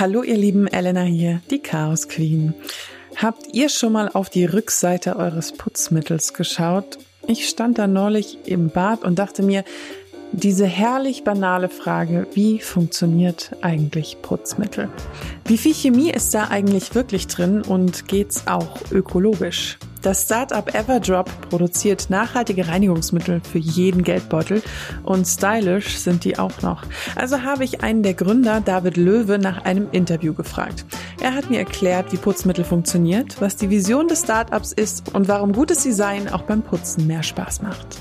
Hallo 0.00 0.22
ihr 0.22 0.38
lieben 0.38 0.66
Elena 0.66 1.02
hier, 1.02 1.42
die 1.50 1.58
Chaos 1.58 2.08
Queen. 2.08 2.54
Habt 3.16 3.48
ihr 3.52 3.68
schon 3.68 3.92
mal 3.92 4.08
auf 4.08 4.30
die 4.30 4.46
Rückseite 4.46 5.16
eures 5.16 5.52
Putzmittels 5.52 6.32
geschaut? 6.32 6.96
Ich 7.26 7.46
stand 7.46 7.76
da 7.76 7.86
neulich 7.86 8.38
im 8.46 8.70
Bad 8.70 9.04
und 9.04 9.18
dachte 9.18 9.42
mir, 9.42 9.62
diese 10.32 10.64
herrlich 10.64 11.22
banale 11.22 11.68
Frage, 11.68 12.26
wie 12.32 12.60
funktioniert 12.60 13.54
eigentlich 13.60 14.22
Putzmittel? 14.22 14.88
Wie 15.44 15.58
viel 15.58 15.74
Chemie 15.74 16.10
ist 16.10 16.32
da 16.32 16.48
eigentlich 16.48 16.94
wirklich 16.94 17.26
drin 17.26 17.60
und 17.60 18.08
geht's 18.08 18.46
auch 18.46 18.78
ökologisch? 18.90 19.76
Das 20.02 20.22
Startup 20.22 20.74
Everdrop 20.74 21.28
produziert 21.50 22.08
nachhaltige 22.08 22.68
Reinigungsmittel 22.68 23.40
für 23.40 23.58
jeden 23.58 24.02
Geldbeutel 24.02 24.62
und 25.02 25.26
stylish 25.26 25.98
sind 25.98 26.24
die 26.24 26.38
auch 26.38 26.62
noch. 26.62 26.84
Also 27.16 27.42
habe 27.42 27.64
ich 27.64 27.82
einen 27.82 28.02
der 28.02 28.14
Gründer, 28.14 28.62
David 28.62 28.96
Löwe, 28.96 29.38
nach 29.38 29.64
einem 29.64 29.88
Interview 29.92 30.32
gefragt. 30.32 30.86
Er 31.20 31.34
hat 31.34 31.50
mir 31.50 31.58
erklärt, 31.58 32.12
wie 32.12 32.16
Putzmittel 32.16 32.64
funktioniert, 32.64 33.40
was 33.40 33.56
die 33.56 33.68
Vision 33.68 34.08
des 34.08 34.22
Startups 34.22 34.72
ist 34.72 35.14
und 35.14 35.28
warum 35.28 35.52
gutes 35.52 35.82
Design 35.82 36.28
auch 36.28 36.42
beim 36.42 36.62
Putzen 36.62 37.06
mehr 37.06 37.22
Spaß 37.22 37.60
macht. 37.60 37.98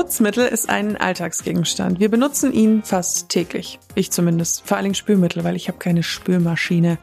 Putzmittel 0.00 0.46
ist 0.46 0.70
ein 0.70 0.96
Alltagsgegenstand. 0.96 2.00
Wir 2.00 2.08
benutzen 2.08 2.54
ihn 2.54 2.82
fast 2.82 3.28
täglich. 3.28 3.78
Ich 3.94 4.10
zumindest. 4.10 4.66
Vor 4.66 4.78
allem 4.78 4.94
Spülmittel, 4.94 5.44
weil 5.44 5.56
ich 5.56 5.68
habe 5.68 5.76
keine 5.76 6.02
Spülmaschine. 6.02 6.96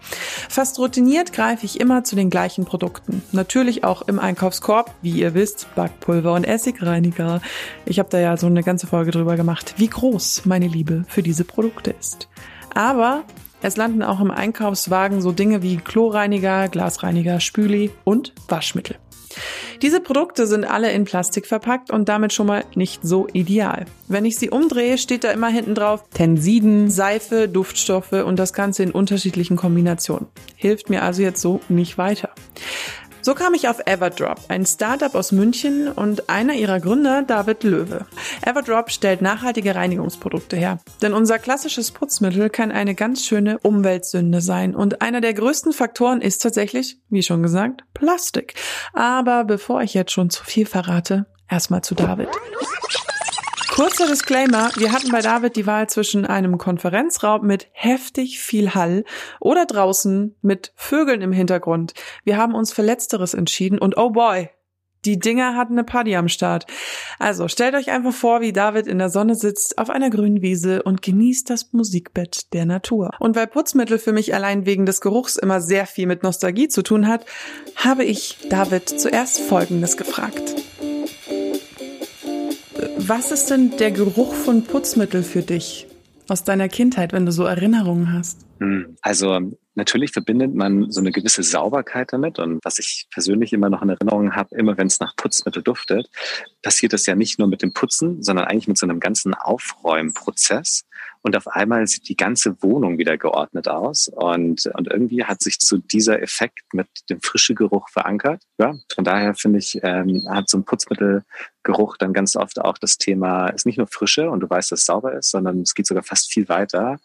Fast 0.49 0.79
routiniert 0.79 1.31
greife 1.31 1.63
ich 1.67 1.79
immer 1.79 2.03
zu 2.03 2.15
den 2.15 2.31
gleichen 2.31 2.65
Produkten. 2.65 3.21
Natürlich 3.33 3.83
auch 3.83 4.01
im 4.07 4.17
Einkaufskorb, 4.17 4.95
wie 5.03 5.11
ihr 5.11 5.35
wisst, 5.35 5.67
Backpulver 5.75 6.33
und 6.33 6.43
Essigreiniger. 6.43 7.39
Ich 7.85 7.99
habe 7.99 8.09
da 8.09 8.17
ja 8.17 8.35
so 8.35 8.47
eine 8.47 8.63
ganze 8.63 8.87
Folge 8.87 9.11
drüber 9.11 9.35
gemacht, 9.35 9.75
wie 9.77 9.89
groß 9.89 10.45
meine 10.45 10.67
Liebe 10.67 11.05
für 11.07 11.21
diese 11.21 11.43
Produkte 11.43 11.91
ist. 11.91 12.27
Aber 12.73 13.25
es 13.61 13.77
landen 13.77 14.01
auch 14.01 14.19
im 14.19 14.31
Einkaufswagen 14.31 15.21
so 15.21 15.31
Dinge 15.31 15.61
wie 15.61 15.77
Chlorreiniger, 15.77 16.67
Glasreiniger, 16.67 17.41
Spüli 17.41 17.91
und 18.05 18.33
Waschmittel. 18.47 18.97
Diese 19.81 20.01
Produkte 20.01 20.47
sind 20.47 20.65
alle 20.65 20.91
in 20.91 21.05
Plastik 21.05 21.45
verpackt 21.45 21.91
und 21.91 22.09
damit 22.09 22.33
schon 22.33 22.47
mal 22.47 22.65
nicht 22.75 23.01
so 23.03 23.27
ideal. 23.31 23.85
Wenn 24.07 24.25
ich 24.25 24.37
sie 24.37 24.49
umdrehe, 24.49 24.97
steht 24.97 25.23
da 25.23 25.31
immer 25.31 25.49
hinten 25.49 25.75
drauf 25.75 26.03
Tensiden, 26.13 26.89
Seife, 26.89 27.47
Duftstoffe 27.47 28.13
und 28.13 28.37
das 28.37 28.53
Ganze 28.53 28.83
in 28.83 28.91
unterschiedlichen 28.91 29.55
Kombinationen. 29.55 30.27
Hilft 30.55 30.89
mir 30.89 31.03
also 31.03 31.21
jetzt 31.21 31.41
so 31.41 31.61
nicht 31.69 31.97
weiter. 31.97 32.29
So 33.27 33.35
kam 33.35 33.53
ich 33.53 33.67
auf 33.67 33.81
Everdrop, 33.85 34.39
ein 34.47 34.65
Startup 34.65 35.13
aus 35.13 35.33
München 35.33 35.89
und 35.89 36.29
einer 36.29 36.53
ihrer 36.53 36.79
Gründer, 36.79 37.23
David 37.23 37.65
Löwe. 37.65 38.05
Everdrop 38.41 38.89
stellt 38.89 39.21
nachhaltige 39.21 39.75
Reinigungsprodukte 39.75 40.55
her. 40.55 40.79
Denn 41.01 41.11
unser 41.11 41.37
klassisches 41.37 41.91
Putzmittel 41.91 42.49
kann 42.49 42.71
eine 42.71 42.95
ganz 42.95 43.25
schöne 43.25 43.59
Umweltsünde 43.59 44.39
sein. 44.39 44.73
Und 44.73 45.01
einer 45.01 45.19
der 45.19 45.33
größten 45.33 45.73
Faktoren 45.73 46.21
ist 46.21 46.41
tatsächlich, 46.41 47.01
wie 47.09 47.21
schon 47.21 47.43
gesagt, 47.43 47.83
Plastik. 47.93 48.53
Aber 48.93 49.43
bevor 49.43 49.81
ich 49.81 49.93
jetzt 49.93 50.13
schon 50.13 50.29
zu 50.29 50.45
viel 50.45 50.65
verrate, 50.65 51.25
erstmal 51.49 51.81
zu 51.81 51.95
David. 51.95 52.29
Kurzer 53.77 54.07
Disclaimer, 54.07 54.71
wir 54.77 54.91
hatten 54.91 55.11
bei 55.11 55.21
David 55.21 55.55
die 55.55 55.67
Wahl 55.67 55.87
zwischen 55.87 56.25
einem 56.25 56.57
Konferenzraum 56.57 57.45
mit 57.45 57.67
heftig 57.73 58.39
viel 58.39 58.73
Hall 58.73 59.03
oder 59.39 59.67
draußen 59.67 60.35
mit 60.41 60.73
Vögeln 60.75 61.21
im 61.21 61.31
Hintergrund. 61.31 61.93
Wir 62.23 62.37
haben 62.37 62.55
uns 62.55 62.73
für 62.73 62.81
letzteres 62.81 63.35
entschieden 63.35 63.77
und 63.77 63.95
oh 63.95 64.09
boy, 64.09 64.49
die 65.05 65.19
Dinger 65.19 65.55
hatten 65.55 65.73
eine 65.73 65.83
Party 65.83 66.15
am 66.15 66.27
Start. 66.27 66.65
Also 67.19 67.47
stellt 67.47 67.75
euch 67.75 67.91
einfach 67.91 68.13
vor, 68.13 68.41
wie 68.41 68.51
David 68.51 68.87
in 68.87 68.97
der 68.97 69.09
Sonne 69.09 69.35
sitzt 69.35 69.77
auf 69.77 69.91
einer 69.91 70.09
grünen 70.09 70.41
Wiese 70.41 70.81
und 70.81 71.03
genießt 71.03 71.47
das 71.47 71.71
Musikbett 71.71 72.51
der 72.53 72.65
Natur. 72.65 73.11
Und 73.19 73.35
weil 73.35 73.45
Putzmittel 73.45 73.99
für 73.99 74.11
mich 74.11 74.33
allein 74.33 74.65
wegen 74.65 74.87
des 74.87 75.01
Geruchs 75.01 75.35
immer 75.35 75.61
sehr 75.61 75.85
viel 75.85 76.07
mit 76.07 76.23
Nostalgie 76.23 76.67
zu 76.67 76.81
tun 76.81 77.07
hat, 77.07 77.27
habe 77.75 78.05
ich 78.05 78.39
David 78.49 78.89
zuerst 78.89 79.39
Folgendes 79.39 79.97
gefragt. 79.97 80.55
Was 83.07 83.31
ist 83.31 83.49
denn 83.51 83.77
der 83.77 83.91
Geruch 83.91 84.33
von 84.33 84.65
Putzmittel 84.65 85.23
für 85.23 85.41
dich 85.41 85.87
aus 86.27 86.43
deiner 86.43 86.67
Kindheit, 86.67 87.13
wenn 87.13 87.25
du 87.25 87.31
so 87.31 87.45
Erinnerungen 87.45 88.11
hast? 88.11 88.45
Hm, 88.59 88.97
also 89.01 89.39
natürlich 89.75 90.11
verbindet 90.11 90.53
man 90.53 90.91
so 90.91 90.99
eine 90.99 91.11
gewisse 91.11 91.41
Sauberkeit 91.41 92.11
damit. 92.11 92.37
Und 92.37 92.59
was 92.65 92.79
ich 92.79 93.07
persönlich 93.09 93.53
immer 93.53 93.69
noch 93.69 93.81
in 93.81 93.87
Erinnerung 93.87 94.35
habe, 94.35 94.53
immer 94.57 94.77
wenn 94.77 94.87
es 94.87 94.99
nach 94.99 95.15
Putzmittel 95.15 95.63
duftet, 95.63 96.09
passiert 96.61 96.91
das 96.91 97.05
ja 97.05 97.15
nicht 97.15 97.39
nur 97.39 97.47
mit 97.47 97.61
dem 97.61 97.71
Putzen, 97.71 98.23
sondern 98.23 98.43
eigentlich 98.43 98.67
mit 98.67 98.77
so 98.77 98.85
einem 98.85 98.99
ganzen 98.99 99.33
Aufräumprozess 99.33 100.83
und 101.21 101.35
auf 101.35 101.47
einmal 101.47 101.85
sieht 101.87 102.07
die 102.09 102.15
ganze 102.15 102.61
Wohnung 102.61 102.97
wieder 102.97 103.17
geordnet 103.17 103.67
aus 103.67 104.07
und, 104.07 104.65
und 104.73 104.87
irgendwie 104.87 105.23
hat 105.23 105.41
sich 105.41 105.57
so 105.59 105.77
dieser 105.77 106.21
Effekt 106.21 106.73
mit 106.73 106.87
dem 107.09 107.21
frischen 107.21 107.55
Geruch 107.55 107.89
verankert. 107.89 108.43
Ja, 108.57 108.75
von 108.93 109.03
daher 109.03 109.35
finde 109.35 109.59
ich, 109.59 109.79
ähm, 109.83 110.23
hat 110.29 110.49
so 110.49 110.57
ein 110.57 110.65
Putzmittelgeruch 110.65 111.97
dann 111.97 112.13
ganz 112.13 112.35
oft 112.35 112.59
auch 112.59 112.77
das 112.77 112.97
Thema, 112.97 113.49
ist 113.49 113.65
nicht 113.65 113.77
nur 113.77 113.87
Frische 113.87 114.29
und 114.29 114.41
du 114.41 114.49
weißt, 114.49 114.71
dass 114.71 114.79
es 114.79 114.85
sauber 114.85 115.13
ist, 115.13 115.31
sondern 115.31 115.61
es 115.61 115.73
geht 115.73 115.87
sogar 115.87 116.03
fast 116.03 116.31
viel 116.31 116.47
weiter. 116.49 116.97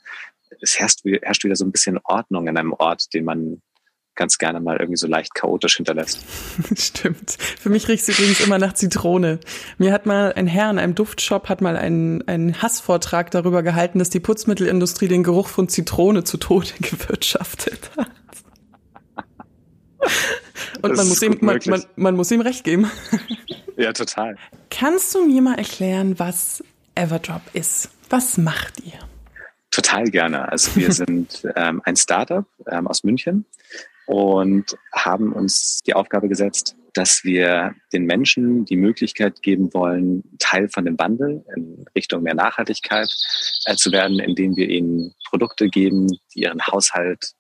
Es 0.61 0.79
herrscht, 0.79 1.01
herrscht 1.05 1.45
wieder 1.45 1.57
so 1.57 1.65
ein 1.65 1.73
bisschen 1.73 1.99
Ordnung 2.05 2.49
in 2.49 2.57
einem 2.57 2.73
Ort, 2.73 3.13
den 3.15 3.25
man 3.25 3.63
ganz 4.15 4.39
gerne 4.39 4.61
mal 4.61 4.77
irgendwie 4.77 4.97
so 4.97 5.07
leicht 5.07 5.35
chaotisch 5.35 5.77
hinterlässt. 5.77 6.21
Stimmt. 6.77 7.33
Für 7.33 7.71
mich 7.71 7.89
riecht 7.89 8.09
es 8.09 8.19
übrigens 8.19 8.41
immer 8.41 8.59
nach 8.59 8.75
Zitrone. 8.75 9.41
Mir 9.79 9.93
hat 9.93 10.07
mal 10.07 10.33
ein 10.35 10.47
Herr 10.47 10.71
in 10.71 10.79
einem 10.79 10.95
Duftshop 10.95 11.49
hat 11.49 11.61
mal 11.61 11.77
einen, 11.77 12.27
einen 12.29 12.61
Hassvortrag 12.61 13.31
darüber 13.31 13.63
gehalten, 13.63 13.99
dass 13.99 14.11
die 14.11 14.21
Putzmittelindustrie 14.21 15.09
den 15.09 15.23
Geruch 15.23 15.49
von 15.49 15.69
Zitrone 15.69 16.25
zu 16.25 16.37
Tode 16.37 16.69
gewirtschaftet 16.81 17.91
hat. 17.97 18.11
Und 20.83 20.97
man 20.97 21.09
muss, 21.09 21.23
ihm, 21.23 21.39
man, 21.41 21.61
man, 21.67 21.85
man 21.97 22.17
muss 22.17 22.31
ihm 22.31 22.41
recht 22.41 22.65
geben. 22.65 22.91
Ja, 23.79 23.91
total. 23.95 24.37
Kannst 24.71 25.15
du 25.15 25.27
mir 25.27 25.41
mal 25.41 25.55
erklären, 25.57 26.19
was 26.19 26.63
Everdrop 26.95 27.41
ist? 27.55 27.89
Was 28.11 28.37
macht 28.37 28.81
ihr? 28.85 28.99
Total 29.71 30.05
gerne. 30.05 30.53
Also 30.53 30.77
wir 30.77 30.93
sind 30.93 31.49
ähm, 31.57 31.81
ein 31.85 31.97
Startup 31.97 32.45
ähm, 32.71 32.87
aus 32.87 33.03
München 33.03 33.47
und 34.07 34.77
haben 34.93 35.33
uns 35.33 35.81
die 35.87 35.95
Aufgabe 35.95 36.29
gesetzt, 36.29 36.77
dass 36.95 37.25
wir 37.25 37.75
den 37.93 38.05
Menschen 38.05 38.65
die 38.65 38.77
Möglichkeit 38.77 39.43
geben 39.43 39.73
wollen, 39.73 40.23
Teil 40.39 40.69
von 40.69 40.85
dem 40.85 40.99
Wandel 40.99 41.45
in 41.57 41.85
Richtung 41.97 42.23
mehr 42.23 42.35
Nachhaltigkeit 42.35 43.09
äh, 43.65 43.77
zu 43.77 43.93
werden, 43.93 44.19
indem 44.19 44.57
wir 44.57 44.69
ihnen 44.69 45.15
Produkte 45.29 45.69
geben, 45.69 46.09
die 46.35 46.41
ihren 46.41 46.61
Haushalt 46.67 47.33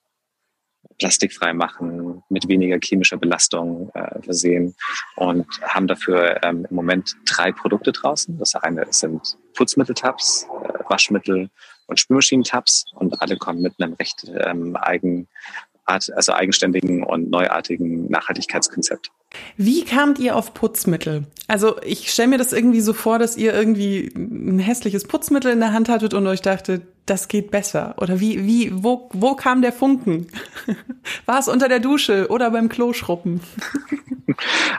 plastikfrei 0.99 1.53
machen, 1.53 2.23
mit 2.29 2.49
weniger 2.49 2.79
chemischer 2.83 3.17
Belastung 3.17 3.91
äh, 3.95 4.23
versehen 4.23 4.75
und 5.17 5.47
haben 5.63 5.87
dafür 5.87 6.43
ähm, 6.43 6.67
im 6.69 6.77
Moment 6.77 7.17
drei 7.27 7.53
Produkte 7.53 7.93
draußen. 7.93 8.39
Das 8.39 8.55
eine 8.55 8.87
sind 8.91 9.37
Putzmitteltabs, 9.55 10.45
äh, 10.45 10.79
Waschmittel 10.89 11.51
und 11.87 12.01
Spülmaschinentabs 12.01 12.85
und 12.95 13.21
alle 13.21 13.37
kommen 13.37 13.63
mit 13.63 13.75
einem 13.79 13.95
recht 13.95 14.25
ähm, 14.29 14.77
eigen 14.77 15.29
Art, 15.53 15.72
also 15.85 16.33
eigenständigen 16.33 17.03
und 17.03 17.31
neuartigen 17.31 18.09
Nachhaltigkeitskonzept. 18.11 19.11
Wie 19.57 19.85
kamt 19.85 20.19
ihr 20.19 20.37
auf 20.37 20.55
Putzmittel? 20.55 21.27
Also 21.49 21.81
ich 21.83 22.11
stelle 22.11 22.29
mir 22.29 22.39
das 22.39 22.53
irgendwie 22.53 22.81
so 22.81 22.93
vor, 22.93 23.19
dass 23.19 23.37
ihr 23.37 23.55
irgendwie 23.55 24.13
ein 24.15 24.59
hässliches 24.59 25.05
Putzmittel 25.05 25.53
in 25.53 25.61
der 25.61 25.73
Hand 25.73 25.89
hattet 25.89 26.15
und 26.15 26.27
euch 26.27 26.43
dachtet, 26.43 26.83
das 27.07 27.29
geht 27.29 27.51
besser. 27.51 27.95
Oder 27.99 28.21
wie, 28.21 28.47
wie, 28.47 28.71
wo, 28.73 29.09
wo 29.13 29.35
kam 29.35 29.61
der 29.63 29.73
Funken? 29.73 30.29
War 31.27 31.41
es 31.41 31.49
unter 31.49 31.69
der 31.69 31.81
Dusche 31.81 32.29
oder 32.29 32.51
beim 32.51 32.69
Kloschruppen? 32.69 33.41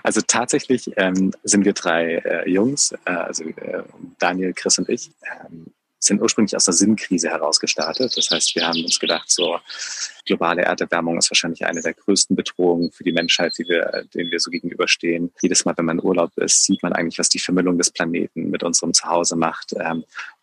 Also 0.01 0.19
tatsächlich 0.25 0.91
ähm, 0.97 1.31
sind 1.43 1.63
wir 1.63 1.73
drei 1.73 2.15
äh, 2.15 2.49
Jungs, 2.49 2.93
äh, 3.05 3.11
also 3.11 3.43
äh, 3.43 3.83
Daniel, 4.19 4.53
Chris 4.53 4.79
und 4.79 4.89
ich, 4.89 5.11
ähm, 5.45 5.67
sind 6.05 6.21
ursprünglich 6.21 6.55
aus 6.55 6.65
der 6.65 6.73
Sinnkrise 6.73 7.29
heraus 7.29 7.59
gestartet. 7.59 8.15
Das 8.15 8.29
heißt, 8.29 8.55
wir 8.55 8.67
haben 8.67 8.83
uns 8.83 8.99
gedacht, 8.99 9.29
so 9.29 9.59
globale 10.25 10.63
Erderwärmung 10.63 11.17
ist 11.17 11.29
wahrscheinlich 11.31 11.65
eine 11.65 11.81
der 11.81 11.93
größten 11.93 12.35
Bedrohungen 12.35 12.91
für 12.91 13.03
die 13.03 13.11
Menschheit, 13.11 13.53
die 13.57 13.67
wir, 13.67 14.05
denen 14.13 14.31
wir 14.31 14.39
so 14.39 14.51
gegenüberstehen. 14.51 15.31
Jedes 15.41 15.65
Mal, 15.65 15.73
wenn 15.77 15.85
man 15.85 15.99
in 15.99 16.05
Urlaub 16.05 16.31
ist, 16.37 16.65
sieht 16.65 16.83
man 16.83 16.93
eigentlich, 16.93 17.19
was 17.19 17.29
die 17.29 17.39
Vermüllung 17.39 17.77
des 17.77 17.91
Planeten 17.91 18.49
mit 18.49 18.63
unserem 18.63 18.93
Zuhause 18.93 19.35
macht. 19.35 19.73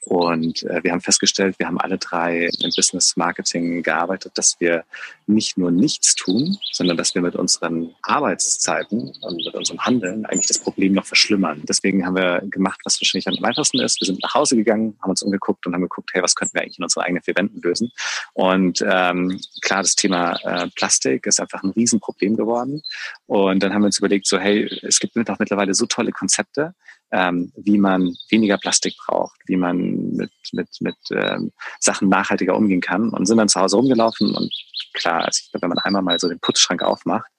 Und 0.02 0.62
äh, 0.62 0.82
wir 0.82 0.92
haben 0.92 1.00
festgestellt, 1.00 1.58
wir 1.58 1.66
haben 1.66 1.78
alle 1.78 1.98
drei 1.98 2.48
im 2.60 2.70
Business 2.74 3.16
Marketing 3.16 3.82
gearbeitet, 3.82 4.32
dass 4.34 4.58
wir 4.58 4.84
nicht 5.26 5.58
nur 5.58 5.70
nichts 5.70 6.14
tun, 6.14 6.58
sondern 6.72 6.96
dass 6.96 7.14
wir 7.14 7.22
mit 7.22 7.36
unseren 7.36 7.94
Arbeitszeiten 8.02 9.12
und 9.20 9.36
mit 9.44 9.54
unserem 9.54 9.84
Handeln 9.84 10.24
eigentlich 10.26 10.48
das 10.48 10.58
Problem 10.58 10.94
noch 10.94 11.04
verschlimmern. 11.04 11.62
Deswegen 11.68 12.06
haben 12.06 12.16
wir 12.16 12.40
gemacht, 12.50 12.80
was 12.84 13.00
wahrscheinlich 13.00 13.28
am 13.28 13.44
einfachsten 13.44 13.78
ist. 13.80 14.00
Wir 14.00 14.06
sind 14.06 14.22
nach 14.22 14.34
Hause 14.34 14.56
gegangen, 14.56 14.96
haben 15.02 15.10
uns 15.10 15.22
umgeguckt 15.22 15.66
und 15.66 15.74
haben 15.74 15.82
geguckt, 15.82 16.10
hey, 16.12 16.22
was 16.22 16.34
könnten 16.34 16.54
wir 16.54 16.62
eigentlich 16.62 16.78
in 16.78 16.84
unsere 16.84 17.04
eigenen 17.04 17.22
vier 17.22 17.36
Wänden 17.36 17.60
lösen? 17.60 17.92
Und 18.32 18.82
ähm, 18.86 19.38
klar, 19.60 19.82
das 19.82 19.96
Thema 19.96 20.34
äh, 20.44 20.68
Plastik 20.74 21.26
ist 21.26 21.40
einfach 21.40 21.62
ein 21.62 21.70
Riesenproblem 21.70 22.36
geworden. 22.36 22.82
Und 23.26 23.62
dann 23.62 23.74
haben 23.74 23.82
wir 23.82 23.86
uns 23.86 23.98
überlegt, 23.98 24.26
so 24.26 24.38
hey, 24.38 24.64
es 24.82 24.98
gibt 24.98 25.16
auch 25.28 25.38
mittlerweile 25.38 25.74
so 25.74 25.86
tolle 25.86 26.12
Konzepte, 26.12 26.74
ähm, 27.12 27.52
wie 27.56 27.78
man 27.78 28.14
weniger 28.28 28.56
Plastik 28.58 28.94
braucht, 28.96 29.19
wie 29.50 29.56
man 29.56 30.12
mit, 30.12 30.32
mit, 30.52 30.68
mit 30.80 30.96
ähm, 31.10 31.52
Sachen 31.78 32.08
nachhaltiger 32.08 32.56
umgehen 32.56 32.80
kann 32.80 33.10
und 33.10 33.26
sind 33.26 33.36
dann 33.36 33.48
zu 33.48 33.60
Hause 33.60 33.76
rumgelaufen 33.76 34.34
und 34.34 34.52
klar, 34.92 35.24
also 35.24 35.40
ich 35.42 35.50
glaube, 35.50 35.62
wenn 35.62 35.70
man 35.70 35.78
einmal 35.78 36.02
mal 36.02 36.18
so 36.18 36.28
den 36.28 36.40
Putzschrank 36.40 36.82
aufmacht, 36.82 37.30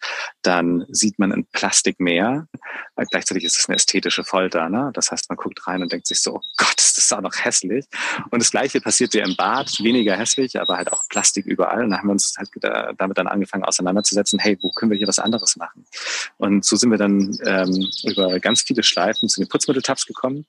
dann 0.41 0.85
sieht 0.89 1.19
man 1.19 1.31
ein 1.31 1.45
Plastikmeer. 1.51 2.47
Gleichzeitig 3.09 3.43
ist 3.43 3.57
es 3.57 3.67
eine 3.67 3.75
ästhetische 3.75 4.23
Folter. 4.23 4.69
Ne? 4.69 4.91
Das 4.93 5.11
heißt, 5.11 5.29
man 5.29 5.37
guckt 5.37 5.65
rein 5.67 5.81
und 5.81 5.91
denkt 5.91 6.07
sich 6.07 6.21
so, 6.21 6.35
oh 6.35 6.41
Gott, 6.57 6.79
ist 6.79 6.97
das 6.97 7.11
auch 7.11 7.21
noch 7.21 7.35
hässlich. 7.35 7.85
Und 8.29 8.41
das 8.41 8.51
Gleiche 8.51 8.81
passiert 8.81 9.13
ja 9.13 9.25
im 9.25 9.35
Bad, 9.35 9.71
weniger 9.79 10.15
hässlich, 10.15 10.59
aber 10.59 10.77
halt 10.77 10.91
auch 10.91 11.03
Plastik 11.09 11.45
überall. 11.45 11.83
Und 11.83 11.91
dann 11.91 11.99
haben 11.99 12.07
wir 12.07 12.13
uns 12.13 12.35
halt 12.37 12.49
damit 12.97 13.17
dann 13.17 13.27
angefangen 13.27 13.63
auseinanderzusetzen, 13.63 14.39
hey, 14.39 14.57
wo 14.61 14.71
können 14.71 14.91
wir 14.91 14.97
hier 14.97 15.07
was 15.07 15.19
anderes 15.19 15.55
machen? 15.55 15.85
Und 16.37 16.65
so 16.65 16.75
sind 16.75 16.91
wir 16.91 16.97
dann 16.97 17.37
ähm, 17.45 17.87
über 18.03 18.39
ganz 18.39 18.61
viele 18.61 18.83
Schleifen 18.83 19.29
zu 19.29 19.41
den 19.41 19.49
Putzmitteltabs 19.49 20.05
gekommen 20.05 20.45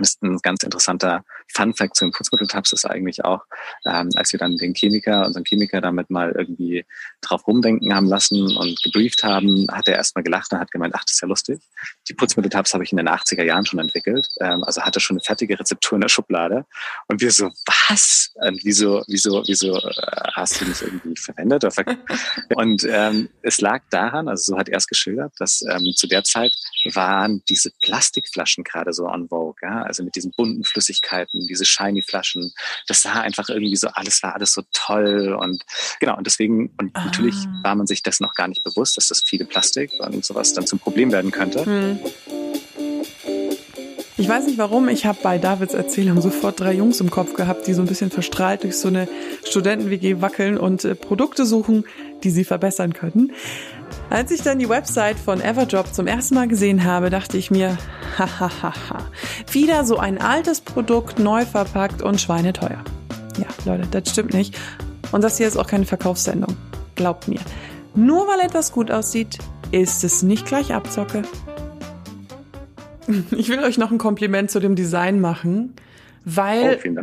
ist 0.00 0.22
ein 0.22 0.38
ganz 0.38 0.62
interessanter 0.62 1.24
Fun-Fact 1.52 1.96
zu 1.96 2.04
den 2.04 2.12
Putzmitteltabs 2.12 2.72
ist 2.72 2.84
eigentlich 2.84 3.24
auch, 3.24 3.44
ähm, 3.86 4.10
als 4.16 4.32
wir 4.32 4.38
dann 4.38 4.56
den 4.56 4.74
Chemiker, 4.74 5.26
unseren 5.26 5.44
Chemiker 5.44 5.80
damit 5.80 6.10
mal 6.10 6.32
irgendwie 6.36 6.84
drauf 7.20 7.46
rumdenken 7.46 7.94
haben 7.94 8.06
lassen 8.06 8.56
und 8.56 8.82
gebrieft 8.82 9.22
haben, 9.22 9.66
hat 9.70 9.88
er 9.88 9.96
erstmal 9.96 10.24
gelacht 10.24 10.52
und 10.52 10.58
hat 10.58 10.70
gemeint, 10.70 10.94
ach, 10.96 11.04
das 11.04 11.14
ist 11.14 11.22
ja 11.22 11.28
lustig. 11.28 11.60
Die 12.08 12.14
Putzmitteltabs 12.14 12.74
habe 12.74 12.84
ich 12.84 12.92
in 12.92 12.98
den 12.98 13.08
80er 13.08 13.44
Jahren 13.44 13.66
schon 13.66 13.78
entwickelt, 13.78 14.26
ähm, 14.40 14.64
also 14.64 14.82
hatte 14.82 15.00
schon 15.00 15.16
eine 15.16 15.24
fertige 15.24 15.58
Rezeptur 15.58 15.96
in 15.96 16.00
der 16.00 16.08
Schublade. 16.08 16.64
Und 17.08 17.20
wir 17.20 17.30
so, 17.30 17.50
was? 17.88 18.32
Und 18.34 18.64
wieso, 18.64 19.02
wieso, 19.06 19.42
wieso 19.46 19.76
äh, 19.76 19.92
hast 20.34 20.60
du 20.60 20.66
nicht 20.66 20.82
irgendwie 20.82 21.16
verwendet? 21.16 21.64
und 22.56 22.84
ähm, 22.88 23.28
es 23.42 23.60
lag 23.60 23.82
daran, 23.90 24.28
also 24.28 24.52
so 24.52 24.58
hat 24.58 24.68
er 24.68 24.78
es 24.78 24.86
geschildert, 24.86 25.32
dass 25.38 25.62
ähm, 25.62 25.92
zu 25.94 26.06
der 26.06 26.24
Zeit 26.24 26.52
waren 26.92 27.42
diese 27.48 27.70
Plastikflaschen 27.82 28.64
gerade 28.64 28.92
so 28.92 29.06
on 29.06 29.28
vogue, 29.28 29.56
ja? 29.62 29.82
also 29.82 30.02
mit 30.02 30.16
diesen 30.16 30.32
bunten 30.36 30.64
Flüssigkeiten, 30.64 31.33
diese 31.34 31.64
shiny 31.64 32.02
Flaschen. 32.02 32.52
Das 32.86 33.02
sah 33.02 33.20
einfach 33.20 33.48
irgendwie 33.48 33.76
so, 33.76 33.88
alles 33.88 34.22
war 34.22 34.34
alles 34.34 34.52
so 34.52 34.62
toll 34.72 35.36
und 35.38 35.64
genau, 36.00 36.16
und 36.16 36.26
deswegen, 36.26 36.70
und 36.78 36.90
ah. 36.94 37.04
natürlich 37.04 37.34
war 37.62 37.74
man 37.74 37.86
sich 37.86 38.02
das 38.02 38.20
noch 38.20 38.34
gar 38.34 38.48
nicht 38.48 38.64
bewusst, 38.64 38.96
dass 38.96 39.08
das 39.08 39.22
viele 39.22 39.44
Plastik 39.44 39.92
und 39.98 40.24
sowas 40.24 40.52
dann 40.52 40.66
zum 40.66 40.78
Problem 40.78 41.12
werden 41.12 41.30
könnte. 41.30 41.64
Hm. 41.64 41.98
Ich 44.16 44.28
weiß 44.28 44.46
nicht 44.46 44.58
warum, 44.58 44.88
ich 44.88 45.06
habe 45.06 45.18
bei 45.22 45.38
Davids 45.38 45.74
Erzählung 45.74 46.20
sofort 46.20 46.60
drei 46.60 46.72
Jungs 46.72 47.00
im 47.00 47.10
Kopf 47.10 47.34
gehabt, 47.34 47.66
die 47.66 47.74
so 47.74 47.82
ein 47.82 47.88
bisschen 47.88 48.10
verstrahlt 48.12 48.62
durch 48.62 48.76
so 48.76 48.86
eine 48.86 49.08
Studenten-WG 49.44 50.20
wackeln 50.20 50.56
und 50.56 50.84
äh, 50.84 50.94
Produkte 50.94 51.44
suchen, 51.44 51.84
die 52.22 52.30
sie 52.30 52.44
verbessern 52.44 52.92
könnten. 52.92 53.32
Als 54.10 54.30
ich 54.30 54.42
dann 54.42 54.58
die 54.58 54.68
Website 54.68 55.18
von 55.18 55.40
Everdrop 55.40 55.92
zum 55.92 56.06
ersten 56.06 56.34
Mal 56.34 56.48
gesehen 56.48 56.84
habe, 56.84 57.10
dachte 57.10 57.36
ich 57.36 57.50
mir, 57.50 57.76
hahaha, 58.18 58.72
wieder 59.50 59.84
so 59.84 59.98
ein 59.98 60.20
altes 60.20 60.60
Produkt 60.60 61.18
neu 61.18 61.44
verpackt 61.44 62.02
und 62.02 62.20
schweineteuer. 62.20 62.82
Ja, 63.38 63.46
Leute, 63.64 63.88
das 63.90 64.10
stimmt 64.10 64.34
nicht. 64.34 64.56
Und 65.12 65.22
das 65.22 65.38
hier 65.38 65.48
ist 65.48 65.56
auch 65.56 65.66
keine 65.66 65.84
Verkaufssendung. 65.84 66.56
Glaubt 66.94 67.28
mir. 67.28 67.40
Nur 67.94 68.26
weil 68.28 68.40
etwas 68.40 68.72
gut 68.72 68.90
aussieht, 68.90 69.38
ist 69.70 70.04
es 70.04 70.22
nicht 70.22 70.46
gleich 70.46 70.72
Abzocke. 70.72 71.22
Ich 73.36 73.50
will 73.50 73.58
euch 73.58 73.76
noch 73.76 73.90
ein 73.90 73.98
Kompliment 73.98 74.50
zu 74.50 74.60
dem 74.60 74.76
Design 74.76 75.20
machen, 75.20 75.74
weil. 76.24 76.80
Oh, 76.82 77.02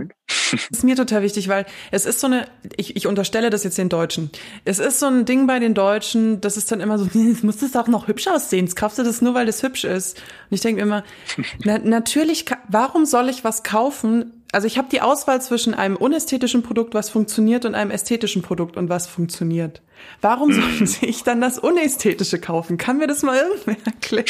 Dank. 0.51 0.71
ist 0.71 0.83
mir 0.83 0.95
total 0.95 1.21
wichtig, 1.21 1.47
weil 1.47 1.65
es 1.91 2.05
ist 2.05 2.19
so 2.19 2.27
eine, 2.27 2.47
ich, 2.77 2.95
ich 2.95 3.07
unterstelle 3.07 3.49
das 3.49 3.63
jetzt 3.63 3.77
den 3.77 3.89
Deutschen. 3.89 4.29
Es 4.65 4.79
ist 4.79 4.99
so 4.99 5.07
ein 5.07 5.25
Ding 5.25 5.47
bei 5.47 5.59
den 5.59 5.73
Deutschen, 5.73 6.41
das 6.41 6.57
ist 6.57 6.71
dann 6.71 6.81
immer 6.81 6.97
so, 6.97 7.05
es 7.05 7.43
muss 7.43 7.57
das 7.57 7.75
auch 7.75 7.87
noch 7.87 8.07
hübsch 8.07 8.27
aussehen. 8.27 8.65
Jetzt 8.65 8.75
kaufst 8.75 8.99
du 8.99 9.03
das 9.03 9.21
nur, 9.21 9.33
weil 9.33 9.45
das 9.45 9.63
hübsch 9.63 9.83
ist. 9.83 10.17
Und 10.17 10.55
ich 10.55 10.61
denke 10.61 10.81
immer, 10.81 11.03
na, 11.63 11.77
natürlich, 11.79 12.45
warum 12.67 13.05
soll 13.05 13.29
ich 13.29 13.43
was 13.43 13.63
kaufen? 13.63 14.33
Also 14.51 14.67
ich 14.67 14.77
habe 14.77 14.89
die 14.91 15.01
Auswahl 15.01 15.41
zwischen 15.41 15.73
einem 15.73 15.95
unästhetischen 15.95 16.61
Produkt, 16.61 16.93
was 16.93 17.09
funktioniert, 17.09 17.63
und 17.63 17.73
einem 17.73 17.89
ästhetischen 17.89 18.41
Produkt 18.41 18.75
und 18.75 18.89
was 18.89 19.07
funktioniert. 19.07 19.81
Warum 20.19 20.51
sollte 20.79 21.05
ich 21.05 21.23
dann 21.23 21.41
das 21.41 21.57
Unästhetische 21.57 22.39
kaufen? 22.39 22.77
Kann 22.77 22.97
mir 22.97 23.07
das 23.07 23.23
mal 23.23 23.37
irgendwer 23.37 23.77
erklären? 23.85 24.25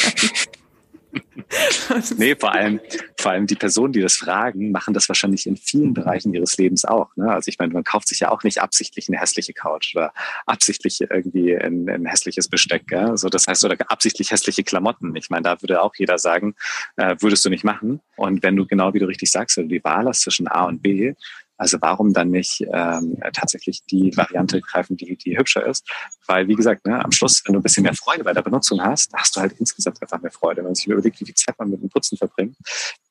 Nee, 2.16 2.34
vor 2.34 2.52
allem, 2.52 2.80
vor 3.18 3.32
allem 3.32 3.46
die 3.46 3.54
Personen, 3.54 3.92
die 3.92 4.00
das 4.00 4.16
fragen, 4.16 4.70
machen 4.70 4.94
das 4.94 5.08
wahrscheinlich 5.08 5.46
in 5.46 5.56
vielen 5.56 5.94
Bereichen 5.94 6.32
ihres 6.34 6.56
Lebens 6.56 6.84
auch. 6.84 7.14
Ne? 7.16 7.30
Also 7.30 7.48
ich 7.48 7.58
meine, 7.58 7.72
man 7.72 7.84
kauft 7.84 8.08
sich 8.08 8.20
ja 8.20 8.30
auch 8.30 8.42
nicht 8.42 8.60
absichtlich 8.60 9.08
eine 9.08 9.18
hässliche 9.18 9.52
Couch 9.52 9.94
oder 9.94 10.12
absichtlich 10.46 11.00
irgendwie 11.00 11.56
ein, 11.56 11.88
ein 11.88 12.06
hässliches 12.06 12.48
Besteck. 12.48 12.86
Gell? 12.86 13.10
Also 13.10 13.28
das 13.28 13.46
heißt, 13.46 13.64
oder 13.64 13.76
absichtlich 13.88 14.30
hässliche 14.30 14.64
Klamotten. 14.64 15.14
Ich 15.16 15.30
meine, 15.30 15.42
da 15.42 15.60
würde 15.60 15.82
auch 15.82 15.94
jeder 15.96 16.18
sagen, 16.18 16.54
äh, 16.96 17.16
würdest 17.20 17.44
du 17.44 17.50
nicht 17.50 17.64
machen. 17.64 18.00
Und 18.16 18.42
wenn 18.42 18.56
du 18.56 18.66
genau 18.66 18.94
wie 18.94 18.98
du 18.98 19.06
richtig 19.06 19.30
sagst, 19.30 19.56
wenn 19.56 19.68
du 19.68 19.74
die 19.74 19.84
Wahl 19.84 20.06
hast 20.06 20.22
zwischen 20.22 20.48
A 20.48 20.64
und 20.64 20.82
B, 20.82 21.14
also 21.56 21.78
warum 21.80 22.12
dann 22.12 22.30
nicht 22.30 22.64
ähm, 22.72 23.18
tatsächlich 23.32 23.84
die 23.90 24.16
Variante 24.16 24.60
greifen, 24.60 24.96
die, 24.96 25.16
die 25.16 25.38
hübscher 25.38 25.66
ist? 25.66 25.88
Weil, 26.26 26.48
wie 26.48 26.54
gesagt, 26.54 26.86
ne, 26.86 27.04
am 27.04 27.12
Schluss, 27.12 27.42
wenn 27.44 27.54
du 27.54 27.60
ein 27.60 27.62
bisschen 27.62 27.84
mehr 27.84 27.94
Freude 27.94 28.24
bei 28.24 28.32
der 28.32 28.42
Benutzung 28.42 28.82
hast, 28.82 29.12
hast 29.14 29.36
du 29.36 29.40
halt 29.40 29.52
insgesamt 29.58 30.00
einfach 30.02 30.20
mehr 30.20 30.32
Freude. 30.32 30.58
Wenn 30.58 30.64
man 30.64 30.74
sich 30.74 30.86
überlegt, 30.86 31.20
wie 31.20 31.26
viel 31.26 31.34
Zeit 31.34 31.58
man 31.58 31.70
mit 31.70 31.82
dem 31.82 31.88
Putzen 31.88 32.18
verbringt, 32.18 32.56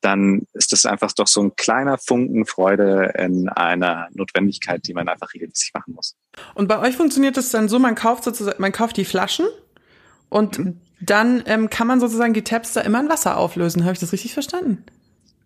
dann 0.00 0.42
ist 0.52 0.72
das 0.72 0.84
einfach 0.84 1.12
doch 1.12 1.26
so 1.26 1.42
ein 1.42 1.56
kleiner 1.56 1.98
Funken 1.98 2.44
Freude 2.46 3.12
in 3.18 3.48
einer 3.48 4.08
Notwendigkeit, 4.12 4.86
die 4.86 4.94
man 4.94 5.08
einfach 5.08 5.32
regelmäßig 5.32 5.72
machen 5.74 5.94
muss. 5.94 6.16
Und 6.54 6.68
bei 6.68 6.78
euch 6.78 6.96
funktioniert 6.96 7.36
es 7.36 7.50
dann 7.50 7.68
so, 7.68 7.78
man 7.78 7.94
kauft 7.94 8.24
sozusagen, 8.24 8.60
man 8.60 8.72
kauft 8.72 8.96
die 8.96 9.04
Flaschen 9.04 9.46
und 10.28 10.58
mhm. 10.58 10.80
dann 11.00 11.42
ähm, 11.46 11.70
kann 11.70 11.86
man 11.86 12.00
sozusagen 12.00 12.34
die 12.34 12.44
Tabs 12.44 12.72
da 12.72 12.80
immer 12.80 13.00
in 13.00 13.08
Wasser 13.08 13.36
auflösen. 13.36 13.84
Habe 13.84 13.92
ich 13.94 14.00
das 14.00 14.12
richtig 14.12 14.34
verstanden? 14.34 14.84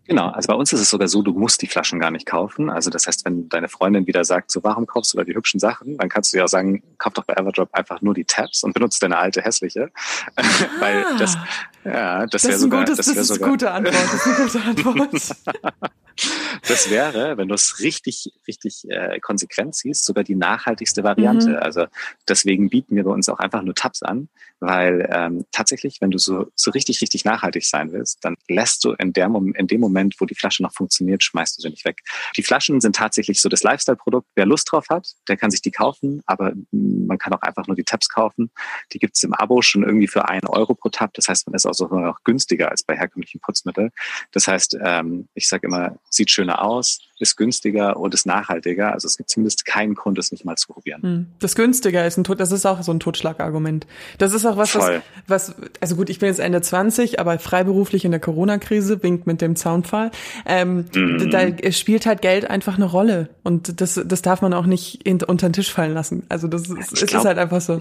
Genau, 0.08 0.28
also 0.28 0.46
bei 0.46 0.54
uns 0.54 0.72
ist 0.72 0.80
es 0.80 0.90
sogar 0.90 1.08
so, 1.08 1.22
du 1.22 1.32
musst 1.32 1.62
die 1.62 1.66
Flaschen 1.66 1.98
gar 1.98 2.10
nicht 2.10 2.26
kaufen. 2.26 2.70
Also 2.70 2.90
das 2.90 3.06
heißt, 3.06 3.24
wenn 3.24 3.48
deine 3.48 3.68
Freundin 3.68 4.06
wieder 4.06 4.24
sagt, 4.24 4.50
so 4.50 4.62
warum 4.62 4.86
kaufst 4.86 5.12
du 5.12 5.18
da 5.18 5.24
die 5.24 5.34
hübschen 5.34 5.58
Sachen, 5.58 5.98
dann 5.98 6.08
kannst 6.08 6.32
du 6.32 6.38
ja 6.38 6.46
sagen, 6.46 6.82
kauf 6.98 7.14
doch 7.14 7.24
bei 7.24 7.34
Everdrop 7.34 7.68
einfach 7.72 8.00
nur 8.02 8.14
die 8.14 8.24
Tabs 8.24 8.62
und 8.62 8.72
benutzt 8.72 9.02
deine 9.02 9.18
alte 9.18 9.42
hässliche. 9.42 9.90
Ah, 10.36 10.42
Weil 10.80 11.04
das, 11.18 11.36
ja, 11.84 12.26
das, 12.26 12.42
das 12.42 12.44
wäre 12.44 12.58
sogar, 12.58 12.80
gutes, 12.80 12.96
das, 12.98 13.06
das 13.06 13.16
ist 13.16 13.28
sogar, 13.28 13.50
gute 13.50 13.70
Antwort. 13.70 13.94
Das 13.94 14.26
ist 14.26 14.56
eine 14.56 14.74
gute 14.74 14.90
Antwort. 14.92 15.90
das 16.68 16.90
wäre, 16.90 17.36
wenn 17.36 17.48
du 17.48 17.54
es 17.54 17.80
richtig, 17.80 18.32
richtig 18.46 18.88
äh, 18.88 19.20
konsequent 19.20 19.74
siehst, 19.74 20.04
sogar 20.04 20.24
die 20.24 20.34
nachhaltigste 20.34 21.04
Variante. 21.04 21.50
Mhm. 21.50 21.56
Also 21.56 21.86
deswegen 22.28 22.70
bieten 22.70 22.96
wir 22.96 23.04
bei 23.04 23.10
uns 23.10 23.28
auch 23.28 23.38
einfach 23.38 23.62
nur 23.62 23.74
Tabs 23.74 24.02
an, 24.02 24.28
weil 24.60 25.08
ähm, 25.12 25.44
tatsächlich, 25.52 26.00
wenn 26.00 26.10
du 26.10 26.18
so, 26.18 26.46
so 26.54 26.70
richtig, 26.70 27.00
richtig 27.02 27.24
nachhaltig 27.24 27.64
sein 27.64 27.92
willst, 27.92 28.24
dann 28.24 28.36
lässt 28.48 28.84
du 28.84 28.92
in, 28.92 29.12
der, 29.12 29.26
in 29.26 29.66
dem 29.66 29.80
Moment, 29.80 29.95
wo 30.18 30.26
die 30.26 30.34
Flasche 30.34 30.62
noch 30.62 30.72
funktioniert, 30.72 31.22
schmeißt 31.22 31.58
du 31.58 31.62
sie 31.62 31.70
nicht 31.70 31.84
weg. 31.84 32.00
Die 32.36 32.42
Flaschen 32.42 32.80
sind 32.80 32.96
tatsächlich 32.96 33.40
so 33.40 33.48
das 33.48 33.62
Lifestyle-Produkt. 33.62 34.28
Wer 34.34 34.46
Lust 34.46 34.70
drauf 34.70 34.86
hat, 34.90 35.08
der 35.28 35.36
kann 35.36 35.50
sich 35.50 35.62
die 35.62 35.70
kaufen, 35.70 36.22
aber 36.26 36.52
man 36.70 37.18
kann 37.18 37.32
auch 37.32 37.42
einfach 37.42 37.66
nur 37.66 37.76
die 37.76 37.84
Tabs 37.84 38.08
kaufen. 38.08 38.50
Die 38.92 38.98
gibt's 38.98 39.22
im 39.22 39.32
Abo 39.32 39.62
schon 39.62 39.82
irgendwie 39.82 40.08
für 40.08 40.28
einen 40.28 40.46
Euro 40.46 40.74
pro 40.74 40.88
Tab. 40.88 41.14
Das 41.14 41.28
heißt, 41.28 41.46
man 41.46 41.54
ist 41.54 41.66
auch 41.66 41.74
sogar 41.74 42.00
noch 42.00 42.22
günstiger 42.24 42.70
als 42.70 42.82
bei 42.82 42.96
herkömmlichen 42.96 43.40
Putzmitteln. 43.40 43.90
Das 44.32 44.48
heißt, 44.48 44.76
ähm, 44.82 45.28
ich 45.34 45.48
sage 45.48 45.66
immer, 45.66 45.98
sieht 46.10 46.30
schöner 46.30 46.62
aus, 46.62 47.00
ist 47.18 47.36
günstiger 47.36 47.96
und 47.96 48.14
ist 48.14 48.26
nachhaltiger. 48.26 48.92
Also 48.92 49.06
es 49.06 49.16
gibt 49.16 49.30
zumindest 49.30 49.64
keinen 49.64 49.94
Grund, 49.94 50.18
es 50.18 50.32
nicht 50.32 50.44
mal 50.44 50.56
zu 50.56 50.68
probieren. 50.68 51.02
Hm. 51.02 51.26
Das 51.38 51.54
günstiger 51.54 52.06
ist 52.06 52.16
ein 52.16 52.24
Tod, 52.24 52.40
das 52.40 52.52
ist 52.52 52.66
auch 52.66 52.82
so 52.82 52.92
ein 52.92 53.00
Totschlagargument. 53.00 53.86
Das 54.18 54.32
ist 54.32 54.44
auch 54.44 54.56
was, 54.56 54.74
was, 54.74 55.02
was, 55.26 55.54
also 55.80 55.96
gut, 55.96 56.10
ich 56.10 56.18
bin 56.18 56.28
jetzt 56.28 56.40
Ende 56.40 56.60
20, 56.60 57.20
aber 57.20 57.38
freiberuflich 57.38 58.04
in 58.04 58.10
der 58.10 58.20
Corona-Krise, 58.20 59.02
winkt 59.02 59.26
mit 59.26 59.40
dem 59.40 59.56
Zaunpfahl. 59.86 60.10
Ähm, 60.44 60.86
mhm. 60.94 61.30
Da 61.30 61.72
spielt 61.72 62.06
halt 62.06 62.22
Geld 62.22 62.48
einfach 62.48 62.76
eine 62.76 62.84
Rolle 62.84 63.30
und 63.42 63.80
das, 63.80 64.00
das 64.04 64.22
darf 64.22 64.42
man 64.42 64.52
auch 64.52 64.66
nicht 64.66 65.06
in, 65.06 65.22
unter 65.22 65.48
den 65.48 65.52
Tisch 65.52 65.72
fallen 65.72 65.94
lassen. 65.94 66.24
Also 66.28 66.48
das 66.48 66.62
ist, 66.68 66.94
glaub, 66.94 67.20
ist 67.20 67.24
halt 67.24 67.38
einfach 67.38 67.60
so. 67.60 67.80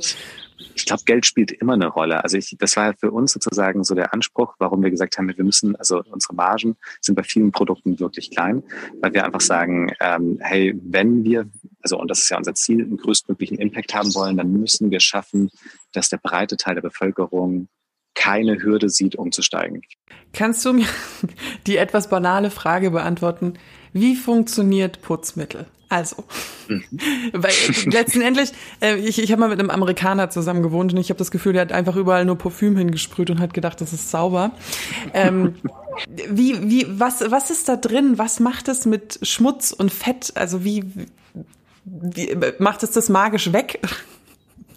Ich 0.76 0.86
glaube, 0.86 1.04
Geld 1.06 1.26
spielt 1.26 1.52
immer 1.52 1.74
eine 1.74 1.88
Rolle. 1.88 2.24
Also 2.24 2.38
ich, 2.38 2.56
das 2.58 2.78
war 2.78 2.94
für 2.94 3.12
uns 3.12 3.34
sozusagen 3.34 3.84
so 3.84 3.94
der 3.94 4.14
Anspruch, 4.14 4.56
warum 4.60 4.84
wir 4.84 4.90
gesagt 4.90 5.18
haben, 5.18 5.28
wir 5.28 5.44
müssen, 5.44 5.76
also 5.76 6.02
unsere 6.10 6.34
Margen 6.34 6.78
sind 7.02 7.16
bei 7.16 7.24
vielen 7.24 7.52
Produkten 7.52 8.00
wirklich 8.00 8.32
klein, 8.32 8.64
weil 9.02 9.14
wir 9.14 9.26
einfach 9.26 9.42
sagen, 9.42 9.92
ähm, 10.00 10.38
hey, 10.42 10.74
wenn 10.82 11.24
wir, 11.24 11.50
also 11.82 12.00
und 12.00 12.10
das 12.10 12.20
ist 12.20 12.30
ja 12.30 12.38
unser 12.38 12.56
Ziel, 12.56 12.84
einen 12.84 12.98
größtmöglichen 12.98 13.58
Impact 13.58 13.94
haben 13.94 14.14
wollen, 14.16 14.38
dann 14.38 14.52
müssen 14.52 14.92
wir 14.92 15.02
schaffen, 15.02 15.50
dass 15.92 16.10
der 16.10 16.18
breite 16.18 16.58
Teil 16.58 16.76
der 16.76 16.82
Bevölkerung 16.82 17.68
keine 18.16 18.62
Hürde 18.62 18.90
sieht, 18.90 19.16
umzusteigen. 19.16 19.82
Kannst 20.34 20.66
du 20.66 20.74
mir 20.74 20.88
die 21.68 21.78
etwas 21.78 22.10
banale 22.10 22.50
Frage 22.50 22.92
beantworten? 22.92 23.54
Wie 23.94 24.16
funktioniert 24.16 25.02
Putzmittel? 25.02 25.68
Also, 25.88 26.24
mhm. 26.68 26.84
weil 27.34 27.54
letzten 27.86 28.22
Endlich, 28.22 28.52
äh, 28.82 28.96
ich, 28.98 29.22
ich 29.22 29.32
habe 29.32 29.40
mal 29.40 29.50
mit 29.50 29.60
einem 29.60 29.70
Amerikaner 29.70 30.30
zusammen 30.30 30.64
gewohnt 30.64 30.94
und 30.94 31.00
ich 31.00 31.10
habe 31.10 31.18
das 31.18 31.32
Gefühl, 31.32 31.54
der 31.54 31.62
hat 31.62 31.72
einfach 31.72 31.96
überall 31.96 32.26
nur 32.26 32.38
Parfüm 32.38 32.76
hingesprüht 32.76 33.30
und 33.30 33.40
hat 33.40 33.54
gedacht, 33.54 33.80
das 33.82 33.94
ist 33.94 34.10
sauber. 34.10 34.52
Ähm, 35.14 35.56
wie, 36.30 36.70
wie, 36.70 36.88
was, 37.00 37.30
was 37.30 37.52
ist 37.52 37.70
da 37.70 37.76
drin? 37.76 38.18
Was 38.18 38.40
macht 38.40 38.68
es 38.68 38.86
mit 38.86 39.20
Schmutz 39.22 39.72
und 39.72 39.92
Fett? 39.92 40.34
Also 40.36 40.64
wie, 40.64 40.84
wie 41.86 42.36
macht 42.58 42.84
es 42.84 42.92
das 42.92 43.10
magisch 43.10 43.54
weg? 43.54 43.80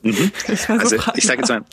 Mhm. 0.03 0.31
Ich 0.49 0.69
also 0.69 0.97
ich 1.15 1.25
sage 1.25 1.41
jetzt 1.41 1.49
mal, 1.49 1.65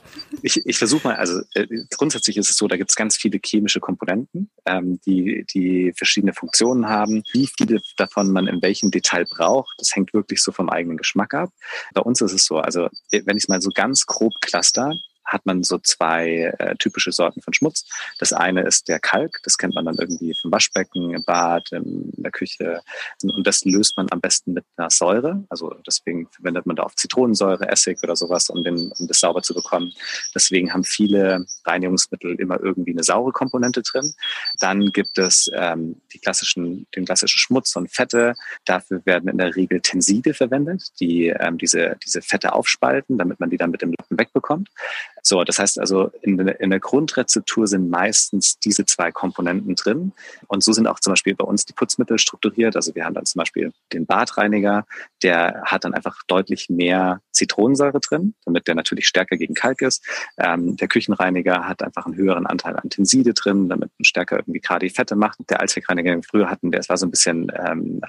ich, 0.41 0.65
ich 0.65 0.77
versuche 0.77 1.07
mal, 1.07 1.15
also 1.15 1.41
äh, 1.53 1.67
grundsätzlich 1.95 2.37
ist 2.37 2.49
es 2.49 2.57
so, 2.57 2.67
da 2.67 2.77
gibt 2.77 2.89
es 2.89 2.95
ganz 2.95 3.15
viele 3.17 3.39
chemische 3.43 3.79
Komponenten, 3.79 4.49
ähm, 4.65 4.99
die, 5.05 5.45
die 5.53 5.93
verschiedene 5.95 6.33
Funktionen 6.33 6.89
haben. 6.89 7.23
Wie 7.33 7.47
viele 7.47 7.81
davon 7.97 8.31
man 8.31 8.47
in 8.47 8.61
welchem 8.61 8.91
Detail 8.91 9.25
braucht, 9.29 9.75
das 9.79 9.95
hängt 9.95 10.13
wirklich 10.13 10.41
so 10.41 10.51
vom 10.51 10.69
eigenen 10.69 10.97
Geschmack 10.97 11.33
ab. 11.33 11.51
Bei 11.93 12.01
uns 12.01 12.21
ist 12.21 12.33
es 12.33 12.45
so, 12.45 12.57
also 12.57 12.89
wenn 13.11 13.37
ich 13.37 13.43
es 13.43 13.49
mal 13.49 13.61
so 13.61 13.69
ganz 13.73 14.05
grob 14.05 14.33
cluster, 14.41 14.93
hat 15.25 15.45
man 15.45 15.63
so 15.63 15.77
zwei 15.79 16.53
äh, 16.59 16.75
typische 16.75 17.11
Sorten 17.11 17.41
von 17.41 17.53
Schmutz. 17.53 17.85
Das 18.19 18.33
eine 18.33 18.61
ist 18.61 18.87
der 18.87 18.99
Kalk, 18.99 19.39
das 19.43 19.57
kennt 19.57 19.75
man 19.75 19.85
dann 19.85 19.95
irgendwie 19.95 20.33
vom 20.39 20.51
Waschbecken, 20.51 21.13
im 21.13 21.23
Bad, 21.25 21.71
in 21.71 22.11
der 22.17 22.31
Küche. 22.31 22.81
Und 23.23 23.45
das 23.45 23.65
löst 23.65 23.97
man 23.97 24.07
am 24.11 24.21
besten 24.21 24.53
mit 24.53 24.65
einer 24.77 24.89
Säure. 24.89 25.43
Also 25.49 25.75
deswegen 25.85 26.27
verwendet 26.29 26.65
man 26.65 26.75
da 26.75 26.83
auf 26.83 26.95
Zitronensäure, 26.95 27.67
Essig 27.67 27.97
oder 28.03 28.15
sowas, 28.15 28.49
um, 28.49 28.63
den, 28.63 28.91
um 28.97 29.07
das 29.07 29.19
sauber 29.19 29.41
zu 29.41 29.53
bekommen. 29.53 29.91
Deswegen 30.33 30.73
haben 30.73 30.83
viele 30.83 31.45
Reinigungsmittel 31.65 32.35
immer 32.39 32.59
irgendwie 32.59 32.91
eine 32.91 33.03
saure 33.03 33.31
Komponente 33.31 33.81
drin. 33.81 34.13
Dann 34.59 34.91
gibt 34.91 35.17
es 35.17 35.49
ähm, 35.53 36.01
die 36.13 36.19
klassischen, 36.19 36.87
den 36.95 37.05
klassischen 37.05 37.39
Schmutz 37.39 37.75
und 37.75 37.91
Fette. 37.91 38.35
Dafür 38.65 39.01
werden 39.05 39.29
in 39.29 39.37
der 39.37 39.55
Regel 39.55 39.81
Tenside 39.81 40.33
verwendet, 40.33 40.91
die 40.99 41.27
ähm, 41.27 41.57
diese, 41.57 41.97
diese 42.05 42.21
Fette 42.21 42.53
aufspalten, 42.53 43.17
damit 43.17 43.39
man 43.39 43.49
die 43.49 43.57
dann 43.57 43.71
mit 43.71 43.81
dem 43.81 43.93
Lappen 43.97 44.19
wegbekommt. 44.19 44.69
So, 45.27 45.43
das 45.43 45.57
heißt 45.57 45.79
also, 45.79 46.11
in, 46.21 46.37
in 46.37 46.69
der 46.69 46.79
Grundrezeptur 46.79 47.65
sind 47.65 47.89
meistens 47.89 48.59
diese 48.59 48.85
zwei 48.85 49.11
Komponenten 49.11 49.73
drin. 49.73 50.11
Und 50.45 50.63
so 50.63 50.71
sind 50.71 50.85
auch 50.85 50.99
zum 50.99 51.13
Beispiel 51.13 51.33
bei 51.33 51.43
uns 51.43 51.65
die 51.65 51.73
Putzmittel 51.73 52.19
strukturiert. 52.19 52.75
Also 52.75 52.93
wir 52.93 53.05
haben 53.05 53.15
dann 53.15 53.25
zum 53.25 53.39
Beispiel 53.39 53.73
den 53.91 54.05
Badreiniger, 54.05 54.85
der 55.23 55.63
hat 55.65 55.83
dann 55.83 55.95
einfach 55.95 56.21
deutlich 56.27 56.69
mehr 56.69 57.21
Zitronensäure 57.31 57.99
drin, 58.01 58.35
damit 58.45 58.67
der 58.67 58.75
natürlich 58.75 59.07
stärker 59.07 59.35
gegen 59.35 59.55
Kalk 59.55 59.81
ist. 59.81 60.05
Ähm, 60.37 60.77
der 60.77 60.87
Küchenreiniger 60.87 61.67
hat 61.67 61.81
einfach 61.81 62.05
einen 62.05 62.17
höheren 62.17 62.45
Anteil 62.45 62.75
an 62.75 62.91
Tenside 62.91 63.33
drin, 63.33 63.67
damit 63.67 63.89
man 63.97 64.05
stärker 64.05 64.37
irgendwie 64.37 64.59
gerade 64.59 64.85
die 64.85 64.93
Fette 64.93 65.15
macht. 65.15 65.39
Der 65.49 65.59
Allzweckreiniger, 65.59 66.11
den 66.11 66.19
wir 66.19 66.29
früher 66.29 66.51
hatten, 66.51 66.69
der 66.69 66.87
war 66.87 66.97
so 66.97 67.07
ein 67.07 67.11
bisschen 67.11 67.51
ähm, 67.67 67.99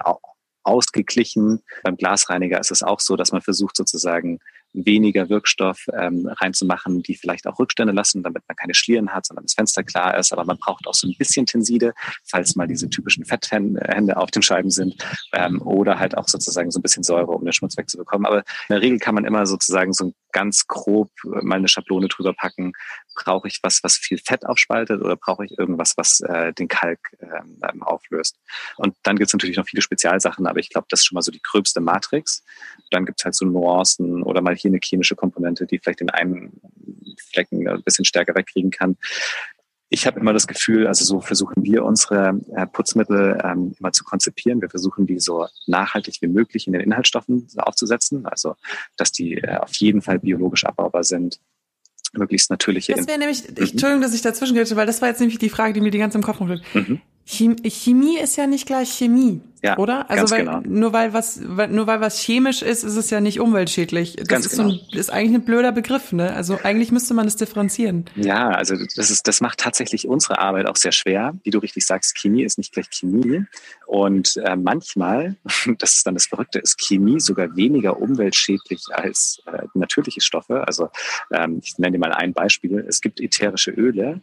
ausgeglichen. 0.67 1.63
Beim 1.81 1.97
Glasreiniger 1.97 2.59
ist 2.59 2.71
es 2.71 2.83
auch 2.83 2.99
so, 2.99 3.15
dass 3.15 3.31
man 3.31 3.41
versucht 3.41 3.75
sozusagen 3.75 4.39
weniger 4.85 5.29
Wirkstoff 5.29 5.85
ähm, 5.97 6.27
reinzumachen, 6.27 7.01
die 7.03 7.15
vielleicht 7.15 7.47
auch 7.47 7.59
Rückstände 7.59 7.93
lassen, 7.93 8.23
damit 8.23 8.43
man 8.47 8.55
keine 8.55 8.73
Schlieren 8.73 9.13
hat, 9.13 9.25
sondern 9.25 9.45
das 9.45 9.53
Fenster 9.53 9.83
klar 9.83 10.17
ist. 10.17 10.33
Aber 10.33 10.45
man 10.45 10.57
braucht 10.57 10.87
auch 10.87 10.93
so 10.93 11.07
ein 11.07 11.15
bisschen 11.17 11.45
Tenside, 11.45 11.93
falls 12.25 12.55
mal 12.55 12.67
diese 12.67 12.89
typischen 12.89 13.25
Fetthände 13.25 14.17
auf 14.17 14.31
den 14.31 14.41
Scheiben 14.41 14.69
sind 14.69 14.95
ähm, 15.33 15.61
oder 15.61 15.99
halt 15.99 16.17
auch 16.17 16.27
sozusagen 16.27 16.71
so 16.71 16.79
ein 16.79 16.83
bisschen 16.83 17.03
Säure, 17.03 17.31
um 17.31 17.43
den 17.43 17.53
Schmutz 17.53 17.77
wegzubekommen. 17.77 18.25
Aber 18.25 18.39
in 18.39 18.43
der 18.69 18.81
Regel 18.81 18.99
kann 18.99 19.15
man 19.15 19.25
immer 19.25 19.45
sozusagen 19.45 19.93
so 19.93 20.13
ganz 20.37 20.67
grob 20.67 21.09
mal 21.23 21.55
eine 21.55 21.67
Schablone 21.67 22.09
drüber 22.09 22.31
packen. 22.31 22.73
Brauche 23.15 23.47
ich 23.47 23.57
was, 23.63 23.83
was 23.83 23.95
viel 23.95 24.19
Fett 24.19 24.45
aufspaltet 24.45 25.01
oder 25.01 25.15
brauche 25.15 25.43
ich 25.43 25.57
irgendwas, 25.57 25.97
was 25.97 26.21
äh, 26.21 26.53
den 26.53 26.67
Kalk 26.67 26.99
ähm, 27.21 27.81
auflöst? 27.81 28.37
Und 28.75 28.95
dann 29.01 29.15
gibt 29.15 29.29
es 29.29 29.33
natürlich 29.33 29.57
noch 29.57 29.65
viele 29.65 29.81
Spezialsachen, 29.81 30.45
aber 30.45 30.59
ich 30.59 30.69
glaube, 30.69 30.85
das 30.91 30.99
ist 30.99 31.07
schon 31.07 31.15
mal 31.15 31.23
so 31.23 31.31
die 31.31 31.41
gröbste 31.41 31.79
Matrix. 31.79 32.43
Dann 32.91 33.07
gibt 33.07 33.19
es 33.19 33.25
halt 33.25 33.33
so 33.33 33.45
Nuancen 33.45 34.21
oder 34.21 34.41
mal 34.41 34.55
hier 34.55 34.69
eine 34.69 34.79
chemische 34.79 35.15
Komponente, 35.15 35.65
die 35.65 35.79
vielleicht 35.79 36.01
den 36.01 36.11
einen 36.11 36.61
Flecken 37.31 37.67
ein 37.67 37.81
bisschen 37.81 38.05
stärker 38.05 38.35
wegkriegen 38.35 38.69
kann. 38.69 38.95
Ich 39.89 40.05
habe 40.05 40.19
immer 40.19 40.33
das 40.33 40.47
Gefühl, 40.47 40.85
also 40.85 41.05
so 41.05 41.21
versuchen 41.21 41.63
wir 41.63 41.85
unsere 41.85 42.41
äh, 42.55 42.67
Putzmittel 42.67 43.39
ähm, 43.43 43.73
immer 43.79 43.93
zu 43.93 44.03
konzipieren. 44.03 44.61
Wir 44.61 44.69
versuchen 44.69 45.07
die 45.07 45.19
so 45.19 45.47
nachhaltig 45.65 46.17
wie 46.21 46.27
möglich 46.27 46.67
in 46.67 46.73
den 46.73 46.81
Inhaltsstoffen 46.81 47.47
aufzusetzen, 47.57 48.25
also 48.25 48.55
dass 48.97 49.11
die 49.13 49.35
äh, 49.35 49.57
auf 49.57 49.73
jeden 49.75 50.01
Fall 50.01 50.19
biologisch 50.19 50.65
abbaubar 50.65 51.05
sind, 51.05 51.39
möglichst 52.13 52.49
natürliche. 52.49 52.93
Das 52.93 53.07
wäre 53.07 53.17
nämlich, 53.17 53.43
mhm. 53.43 53.55
Entschuldigung, 53.57 54.01
dass 54.01 54.13
ich 54.13 54.21
dazwischen 54.21 54.55
gehe, 54.55 54.75
weil 54.75 54.85
das 54.85 55.01
war 55.01 55.09
jetzt 55.09 55.19
nämlich 55.19 55.39
die 55.39 55.49
Frage, 55.49 55.73
die 55.73 55.81
mir 55.81 55.91
die 55.91 55.99
ganze 55.99 56.17
im 56.17 56.23
Kopf 56.23 56.39
rumfliegt. 56.39 56.63
Mhm. 56.75 57.01
Chemie 57.29 58.17
ist 58.17 58.37
ja 58.37 58.47
nicht 58.47 58.65
gleich 58.65 58.89
Chemie, 58.89 59.41
ja, 59.61 59.77
oder? 59.77 60.09
Also 60.09 60.33
weil 60.33 60.45
genau. 60.45 60.61
nur 60.61 60.93
weil 60.93 61.11
was 61.11 61.41
weil, 61.43 61.67
nur 61.67 61.85
weil 61.85 61.99
was 61.99 62.21
chemisch 62.21 62.61
ist, 62.61 62.85
ist 62.85 62.95
es 62.95 63.09
ja 63.09 63.19
nicht 63.19 63.41
umweltschädlich. 63.41 64.15
Das 64.15 64.29
ganz 64.29 64.45
ist 64.45 64.55
genau. 64.55 64.69
so 64.69 64.75
ein, 64.75 64.97
ist 64.97 65.11
eigentlich 65.11 65.35
ein 65.35 65.43
blöder 65.43 65.73
Begriff, 65.73 66.13
ne? 66.13 66.31
Also 66.33 66.57
eigentlich 66.63 66.89
müsste 66.93 67.13
man 67.13 67.27
es 67.27 67.35
differenzieren. 67.35 68.05
Ja, 68.15 68.51
also 68.51 68.75
das 68.95 69.11
ist 69.11 69.27
das 69.27 69.41
macht 69.41 69.59
tatsächlich 69.59 70.07
unsere 70.07 70.39
Arbeit 70.39 70.67
auch 70.67 70.77
sehr 70.77 70.93
schwer. 70.93 71.35
Wie 71.43 71.49
du 71.49 71.59
richtig 71.59 71.85
sagst, 71.85 72.17
Chemie 72.17 72.43
ist 72.43 72.57
nicht 72.57 72.71
gleich 72.71 72.87
Chemie 72.89 73.43
und 73.87 74.37
äh, 74.37 74.55
manchmal, 74.55 75.35
das 75.79 75.95
ist 75.95 76.07
dann 76.07 76.13
das 76.13 76.27
Verrückte, 76.27 76.59
ist 76.59 76.77
Chemie 76.79 77.19
sogar 77.19 77.57
weniger 77.57 77.99
umweltschädlich 77.99 78.83
als 78.93 79.41
äh, 79.47 79.63
natürliche 79.73 80.21
Stoffe. 80.21 80.65
Also 80.65 80.89
ähm, 81.33 81.59
ich 81.61 81.77
nenne 81.77 81.97
dir 81.97 81.99
mal 81.99 82.13
ein 82.13 82.31
Beispiel. 82.31 82.85
Es 82.87 83.01
gibt 83.01 83.19
ätherische 83.19 83.71
Öle, 83.71 84.21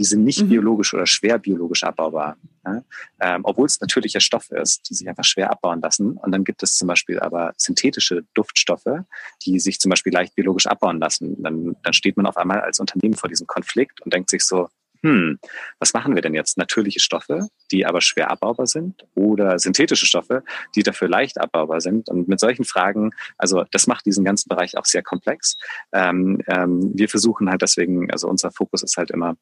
die 0.00 0.04
sind 0.04 0.24
nicht 0.24 0.42
mhm. 0.42 0.48
biologisch 0.48 0.94
oder 0.94 1.06
schwer 1.06 1.38
biologisch 1.38 1.84
abbaubar. 1.84 2.38
Ja? 2.64 2.82
Ähm, 3.20 3.42
Obwohl 3.44 3.66
es 3.66 3.78
natürlicher 3.82 4.20
Stoff 4.20 4.50
ist, 4.50 4.88
die 4.88 4.94
sich 4.94 5.06
einfach 5.06 5.24
schwer 5.24 5.50
abbauen 5.50 5.82
lassen. 5.82 6.12
Und 6.12 6.32
dann 6.32 6.42
gibt 6.42 6.62
es 6.62 6.78
zum 6.78 6.88
Beispiel 6.88 7.20
aber 7.20 7.52
synthetische 7.58 8.24
Duftstoffe, 8.32 9.04
die 9.44 9.60
sich 9.60 9.78
zum 9.78 9.90
Beispiel 9.90 10.10
leicht 10.10 10.34
biologisch 10.36 10.66
abbauen 10.66 11.00
lassen. 11.00 11.42
Dann, 11.42 11.76
dann 11.82 11.92
steht 11.92 12.16
man 12.16 12.24
auf 12.24 12.38
einmal 12.38 12.62
als 12.62 12.80
Unternehmen 12.80 13.12
vor 13.12 13.28
diesem 13.28 13.46
Konflikt 13.46 14.00
und 14.00 14.14
denkt 14.14 14.30
sich 14.30 14.42
so, 14.42 14.70
hm, 15.02 15.38
was 15.78 15.92
machen 15.92 16.14
wir 16.14 16.22
denn 16.22 16.34
jetzt? 16.34 16.56
Natürliche 16.56 17.00
Stoffe, 17.00 17.48
die 17.70 17.84
aber 17.84 18.00
schwer 18.00 18.30
abbaubar 18.30 18.66
sind 18.66 19.06
oder 19.14 19.58
synthetische 19.58 20.06
Stoffe, 20.06 20.44
die 20.74 20.82
dafür 20.82 21.08
leicht 21.08 21.38
abbaubar 21.38 21.82
sind? 21.82 22.08
Und 22.08 22.26
mit 22.26 22.40
solchen 22.40 22.64
Fragen, 22.64 23.10
also 23.36 23.64
das 23.70 23.86
macht 23.86 24.06
diesen 24.06 24.24
ganzen 24.24 24.48
Bereich 24.48 24.78
auch 24.78 24.86
sehr 24.86 25.02
komplex. 25.02 25.56
Ähm, 25.92 26.40
ähm, 26.46 26.92
wir 26.94 27.10
versuchen 27.10 27.50
halt 27.50 27.60
deswegen, 27.60 28.10
also 28.10 28.28
unser 28.28 28.50
Fokus 28.50 28.82
ist 28.82 28.96
halt 28.96 29.10
immer, 29.10 29.36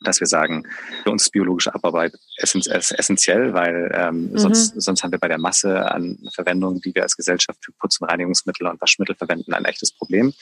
dass 0.00 0.20
wir 0.20 0.26
sagen, 0.26 0.64
für 1.02 1.10
uns 1.10 1.24
ist 1.24 1.30
biologische 1.30 1.74
Abbauarbeit 1.74 2.14
essentiell, 2.36 3.52
weil 3.52 3.90
ähm, 3.94 4.30
mhm. 4.30 4.38
sonst, 4.38 4.80
sonst 4.80 5.02
haben 5.02 5.12
wir 5.12 5.18
bei 5.18 5.28
der 5.28 5.38
Masse 5.38 5.90
an 5.90 6.18
Verwendung, 6.32 6.80
die 6.80 6.94
wir 6.94 7.02
als 7.02 7.16
Gesellschaft 7.16 7.58
für 7.64 7.72
Putz- 7.72 8.00
und 8.00 8.08
Reinigungsmittel 8.08 8.66
und 8.66 8.80
Waschmittel 8.80 9.16
verwenden, 9.16 9.54
ein 9.54 9.64
echtes 9.64 9.92
Problem. 9.92 10.32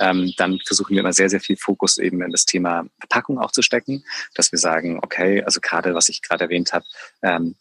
Ähm, 0.00 0.32
dann 0.36 0.58
versuchen 0.66 0.94
wir 0.94 1.00
immer 1.00 1.12
sehr, 1.12 1.28
sehr 1.28 1.40
viel 1.40 1.56
Fokus 1.56 1.98
eben 1.98 2.22
in 2.22 2.30
das 2.30 2.46
Thema 2.46 2.86
Verpackung 3.00 3.38
auch 3.38 3.52
zu 3.52 3.62
stecken, 3.62 4.04
dass 4.34 4.52
wir 4.52 4.58
sagen, 4.58 5.00
okay, 5.02 5.42
also 5.42 5.60
gerade 5.60 5.94
was 5.94 6.08
ich 6.08 6.22
gerade 6.22 6.44
erwähnt 6.44 6.72
habe, 6.72 6.84
ähm, 7.22 7.56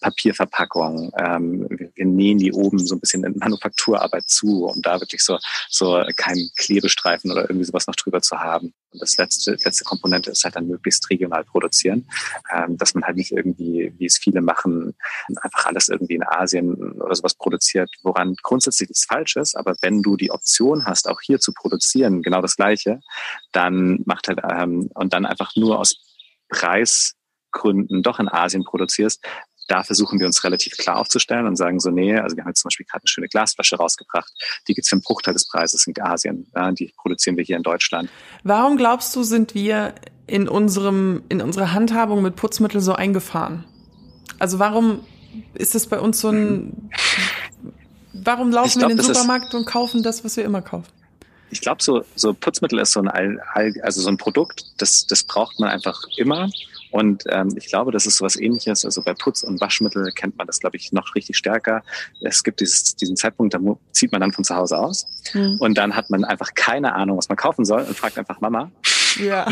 Papierverpackung. 0.00 1.12
Ähm, 1.18 1.66
wir, 1.70 1.90
wir, 1.94 2.06
nähen 2.06 2.38
die 2.38 2.52
oben 2.52 2.78
so 2.86 2.94
ein 2.94 3.00
bisschen 3.00 3.24
in 3.24 3.36
Manufakturarbeit 3.38 4.28
zu, 4.28 4.66
um 4.66 4.80
da 4.82 5.00
wirklich 5.00 5.22
so, 5.22 5.38
so 5.68 6.02
keinen 6.16 6.50
Klebestreifen 6.56 7.30
oder 7.30 7.42
irgendwie 7.42 7.64
sowas 7.64 7.86
noch 7.86 7.96
drüber 7.96 8.20
zu 8.20 8.38
haben. 8.38 8.74
Und 8.90 9.02
das 9.02 9.16
letzte, 9.16 9.52
letzte 9.52 9.84
Komponente 9.84 10.30
ist 10.30 10.44
halt 10.44 10.56
dann 10.56 10.68
möglichst 10.68 11.08
regional 11.10 11.44
produzieren, 11.44 12.08
ähm, 12.52 12.76
dass 12.76 12.94
man 12.94 13.04
halt 13.04 13.16
nicht 13.16 13.32
irgendwie, 13.32 13.92
wie 13.98 14.06
es 14.06 14.18
viele 14.18 14.40
machen, 14.40 14.94
einfach 15.42 15.66
alles 15.66 15.88
irgendwie 15.88 16.14
in 16.14 16.24
Asien 16.26 16.92
oder 16.92 17.14
sowas 17.14 17.34
produziert, 17.34 17.90
woran 18.02 18.34
grundsätzlich 18.42 18.88
nichts 18.88 19.04
falsch 19.04 19.36
ist. 19.36 19.56
Aber 19.56 19.74
wenn 19.82 20.02
du 20.02 20.16
die 20.16 20.30
Option 20.30 20.86
hast, 20.86 21.08
auch 21.08 21.20
hier 21.20 21.40
zu 21.40 21.52
produzieren, 21.52 22.22
genau 22.22 22.40
das 22.40 22.56
Gleiche, 22.56 23.00
dann 23.52 24.02
macht 24.06 24.28
halt, 24.28 24.40
ähm, 24.48 24.90
und 24.94 25.12
dann 25.12 25.26
einfach 25.26 25.54
nur 25.56 25.78
aus 25.78 25.96
Preisgründen 26.48 28.02
doch 28.02 28.18
in 28.20 28.28
Asien 28.28 28.64
produzierst, 28.64 29.22
da 29.66 29.82
versuchen 29.82 30.18
wir 30.18 30.26
uns 30.26 30.44
relativ 30.44 30.76
klar 30.76 30.96
aufzustellen 30.96 31.46
und 31.46 31.56
sagen 31.56 31.80
so, 31.80 31.90
nee, 31.90 32.16
also 32.16 32.36
wir 32.36 32.44
haben 32.44 32.50
jetzt 32.50 32.60
zum 32.60 32.68
Beispiel 32.68 32.86
gerade 32.86 33.02
eine 33.02 33.08
schöne 33.08 33.28
Glasflasche 33.28 33.76
rausgebracht, 33.76 34.32
die 34.68 34.74
gibt's 34.74 34.88
für 34.88 34.94
einen 34.94 35.02
Bruchteil 35.02 35.34
des 35.34 35.46
Preises 35.48 35.86
in 35.86 35.94
Asien, 36.00 36.46
ja, 36.54 36.72
die 36.72 36.92
produzieren 36.96 37.36
wir 37.36 37.44
hier 37.44 37.56
in 37.56 37.62
Deutschland. 37.62 38.10
Warum 38.44 38.76
glaubst 38.76 39.14
du, 39.16 39.22
sind 39.22 39.54
wir 39.54 39.94
in 40.26 40.48
unserem, 40.48 41.22
in 41.28 41.40
unserer 41.40 41.72
Handhabung 41.72 42.22
mit 42.22 42.36
Putzmitteln 42.36 42.82
so 42.82 42.94
eingefahren? 42.94 43.64
Also 44.38 44.58
warum 44.58 45.04
ist 45.54 45.74
das 45.74 45.86
bei 45.86 45.98
uns 45.98 46.20
so 46.20 46.30
ein, 46.30 46.90
warum 48.12 48.50
laufen 48.50 48.78
glaub, 48.78 48.90
wir 48.90 48.96
in 48.96 48.96
den 48.98 49.06
Supermarkt 49.06 49.54
und 49.54 49.66
kaufen 49.66 50.02
das, 50.02 50.24
was 50.24 50.36
wir 50.36 50.44
immer 50.44 50.62
kaufen? 50.62 50.88
Ich 51.50 51.60
glaube, 51.60 51.82
so, 51.82 52.04
so 52.16 52.34
Putzmittel 52.34 52.80
ist 52.80 52.92
so 52.92 53.00
ein, 53.00 53.40
also 53.82 54.00
so 54.00 54.08
ein 54.08 54.16
Produkt, 54.16 54.64
das, 54.78 55.06
das 55.06 55.22
braucht 55.22 55.60
man 55.60 55.70
einfach 55.70 56.02
immer 56.16 56.50
und 56.90 57.24
ähm, 57.28 57.54
ich 57.56 57.66
glaube, 57.66 57.92
das 57.92 58.06
ist 58.06 58.16
so 58.16 58.24
was 58.24 58.36
ähnliches. 58.36 58.84
Also 58.84 59.02
bei 59.02 59.12
Putz- 59.12 59.44
und 59.44 59.60
Waschmittel 59.60 60.10
kennt 60.12 60.36
man 60.38 60.46
das, 60.46 60.60
glaube 60.60 60.76
ich, 60.76 60.92
noch 60.92 61.14
richtig 61.14 61.36
stärker. 61.36 61.82
Es 62.20 62.42
gibt 62.42 62.60
dieses, 62.60 62.96
diesen 62.96 63.16
Zeitpunkt, 63.16 63.54
da 63.54 63.60
zieht 63.92 64.12
man 64.12 64.20
dann 64.20 64.32
von 64.32 64.44
zu 64.44 64.54
Hause 64.54 64.78
aus. 64.78 65.06
Mhm. 65.34 65.56
Und 65.60 65.76
dann 65.76 65.96
hat 65.96 66.10
man 66.10 66.24
einfach 66.24 66.54
keine 66.54 66.94
Ahnung, 66.94 67.18
was 67.18 67.28
man 67.28 67.36
kaufen 67.36 67.64
soll 67.64 67.82
und 67.82 67.96
fragt 67.96 68.18
einfach 68.18 68.40
Mama. 68.40 68.70
Ja. 69.18 69.46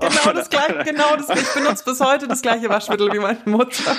Genau 0.00 0.32
das 0.34 0.50
gleiche, 0.50 0.84
genau 0.84 1.16
das. 1.16 1.28
Ich 1.40 1.54
benutze 1.54 1.84
bis 1.84 2.00
heute 2.00 2.26
das 2.26 2.42
gleiche 2.42 2.68
Waschmittel 2.68 3.12
wie 3.12 3.20
meine 3.20 3.38
Mutter. 3.44 3.96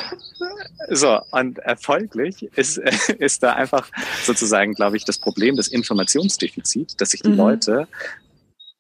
So, 0.89 1.21
und 1.31 1.57
erfolglich 1.59 2.43
ist, 2.55 2.77
ist 3.19 3.43
da 3.43 3.53
einfach 3.53 3.87
sozusagen, 4.23 4.73
glaube 4.73 4.97
ich, 4.97 5.05
das 5.05 5.17
Problem 5.17 5.55
des 5.55 5.69
Informationsdefizits, 5.69 6.97
dass 6.97 7.11
sich 7.11 7.21
die 7.21 7.29
mhm. 7.29 7.37
Leute 7.37 7.87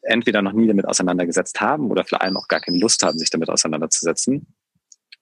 entweder 0.05 0.41
noch 0.41 0.53
nie 0.53 0.67
damit 0.67 0.87
auseinandergesetzt 0.87 1.61
haben 1.61 1.91
oder 1.91 2.05
vor 2.05 2.21
allem 2.21 2.37
auch 2.37 2.47
gar 2.47 2.59
keine 2.59 2.77
Lust 2.77 3.03
haben, 3.03 3.17
sich 3.17 3.29
damit 3.29 3.49
auseinanderzusetzen. 3.49 4.47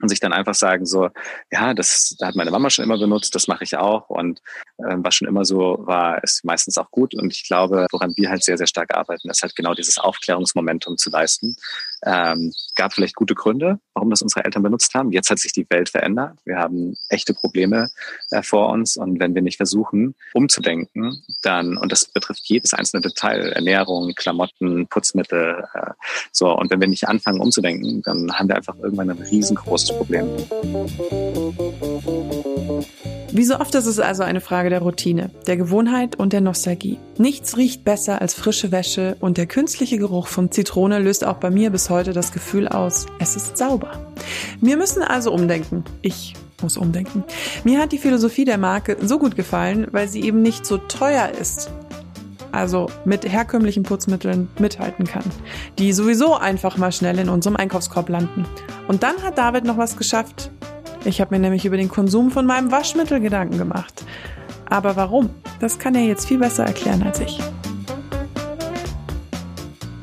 Und 0.02 0.10
sich 0.10 0.20
dann 0.20 0.34
einfach 0.34 0.56
sagen 0.56 0.86
so, 0.86 1.10
ja, 1.50 1.74
das 1.74 2.16
da 2.20 2.28
hat 2.28 2.36
meine 2.36 2.52
Mama 2.52 2.70
schon 2.70 2.84
immer 2.84 2.98
benutzt, 2.98 3.36
das 3.36 3.48
mache 3.48 3.64
ich 3.64 3.78
auch. 3.78 4.10
Und 4.10 4.40
äh, 4.80 4.96
was 4.98 5.16
schon 5.16 5.30
immer 5.30 5.46
so 5.46 5.78
war, 5.82 6.22
ist 6.24 6.44
meistens 6.44 6.78
auch 6.78 6.92
gut. 6.92 7.16
Und 7.16 7.32
ich 7.32 7.48
glaube, 7.48 7.88
woran 7.90 8.12
wir 8.18 8.30
halt 8.30 8.44
sehr, 8.44 8.58
sehr 8.58 8.68
stark 8.68 8.94
arbeiten, 8.94 9.30
ist 9.30 9.44
halt 9.44 9.56
genau 9.56 9.74
dieses 9.74 10.00
Aufklärungsmomentum 10.00 10.98
zu 10.98 11.10
leisten. 11.10 11.56
Ähm, 12.06 12.52
gab 12.76 12.94
vielleicht 12.94 13.16
gute 13.16 13.36
Gründe, 13.36 13.80
warum 13.94 14.10
das 14.10 14.22
unsere 14.22 14.44
Eltern 14.44 14.64
benutzt 14.64 14.94
haben. 14.94 15.12
Jetzt 15.12 15.30
hat 15.30 15.40
sich 15.40 15.54
die 15.54 15.66
Welt 15.70 15.90
verändert. 15.90 16.38
Wir 16.46 16.58
haben 16.58 16.96
echte 17.10 17.34
Probleme 17.34 17.90
äh, 18.32 18.44
vor 18.44 18.70
uns 18.70 18.98
und 18.98 19.20
wenn 19.20 19.36
wir 19.36 19.42
nicht 19.42 19.58
versuchen, 19.58 20.16
umzudenken, 20.34 21.24
dann, 21.42 21.78
und 21.78 21.92
das 21.92 22.06
betrifft 22.06 22.44
jedes 22.46 22.74
einzelne 22.74 23.02
Detail, 23.02 23.54
Ernährung, 23.54 24.14
Klamotten, 24.16 24.88
Putzmittel, 24.88 25.64
äh, 25.74 25.92
so, 26.32 26.52
und 26.52 26.72
wenn 26.72 26.82
wir 26.82 26.88
nicht 26.88 27.08
anfangen 27.08 27.40
umzudenken, 27.40 28.02
dann 28.02 28.32
haben 28.34 28.48
wir 28.50 28.56
einfach 28.56 28.78
irgendwann 28.78 29.10
ein 29.10 29.22
riesengroßes 29.22 29.96
Problem. 29.98 30.28
Wie 33.36 33.46
so 33.46 33.60
oft 33.60 33.74
ist 33.74 33.88
es 33.88 34.00
also 34.00 34.22
eine 34.22 34.42
Frage 34.42 34.70
der 34.70 34.84
Routine, 34.84 35.32
der 35.48 35.58
Gewohnheit 35.58 36.16
und 36.16 36.34
der 36.34 36.42
Nostalgie. 36.42 37.00
Nichts 37.18 37.58
riecht 37.58 37.84
besser 37.84 38.22
als 38.22 38.36
frische 38.36 38.72
Wäsche 38.72 39.18
und 39.22 39.38
der 39.38 39.48
künstliche 39.48 39.98
Geruch 39.98 40.28
von 40.28 40.52
Zitrone 40.52 41.00
löst 41.00 41.26
auch 41.26 41.38
bei 41.38 41.50
mir 41.50 41.72
bis 41.72 41.90
heute 41.90 42.14
das 42.14 42.32
Gefühl 42.32 42.68
aus, 42.68 43.08
es 43.18 43.36
ist 43.36 43.58
sauber. 43.58 44.14
Wir 44.62 44.78
müssen 44.78 45.02
also 45.02 45.34
umdenken. 45.34 45.84
Ich 46.04 46.36
muss 46.62 46.78
umdenken. 46.78 47.24
Mir 47.64 47.80
hat 47.80 47.92
die 47.92 47.98
Philosophie 47.98 48.46
der 48.46 48.60
Marke 48.60 48.98
so 49.02 49.18
gut 49.18 49.36
gefallen, 49.36 49.88
weil 49.90 50.08
sie 50.08 50.22
eben 50.22 50.44
nicht 50.44 50.64
so 50.64 50.78
teuer 50.78 51.30
ist 51.30 51.72
also 52.52 52.86
mit 53.04 53.28
herkömmlichen 53.28 53.82
Putzmitteln 53.82 54.48
mithalten 54.60 55.08
kann, 55.08 55.24
die 55.80 55.92
sowieso 55.92 56.36
einfach 56.36 56.78
mal 56.78 56.92
schnell 56.92 57.18
in 57.18 57.28
unserem 57.28 57.56
Einkaufskorb 57.56 58.10
landen. 58.10 58.46
Und 58.88 59.02
dann 59.02 59.24
hat 59.24 59.40
David 59.40 59.66
noch 59.66 59.80
was 59.80 59.98
geschafft. 59.98 60.52
Ich 61.06 61.20
habe 61.20 61.36
mir 61.36 61.40
nämlich 61.40 61.66
über 61.66 61.76
den 61.76 61.90
Konsum 61.90 62.32
von 62.32 62.46
meinem 62.46 62.72
Waschmittel 62.72 63.20
Gedanken 63.20 63.58
gemacht. 63.58 64.06
Aber 64.70 64.96
warum? 64.96 65.30
Das 65.60 65.78
kann 65.78 65.96
er 65.96 66.06
jetzt 66.06 66.26
viel 66.26 66.40
besser 66.40 66.66
erklären 66.66 67.04
als 67.04 67.20
ich. 67.20 67.40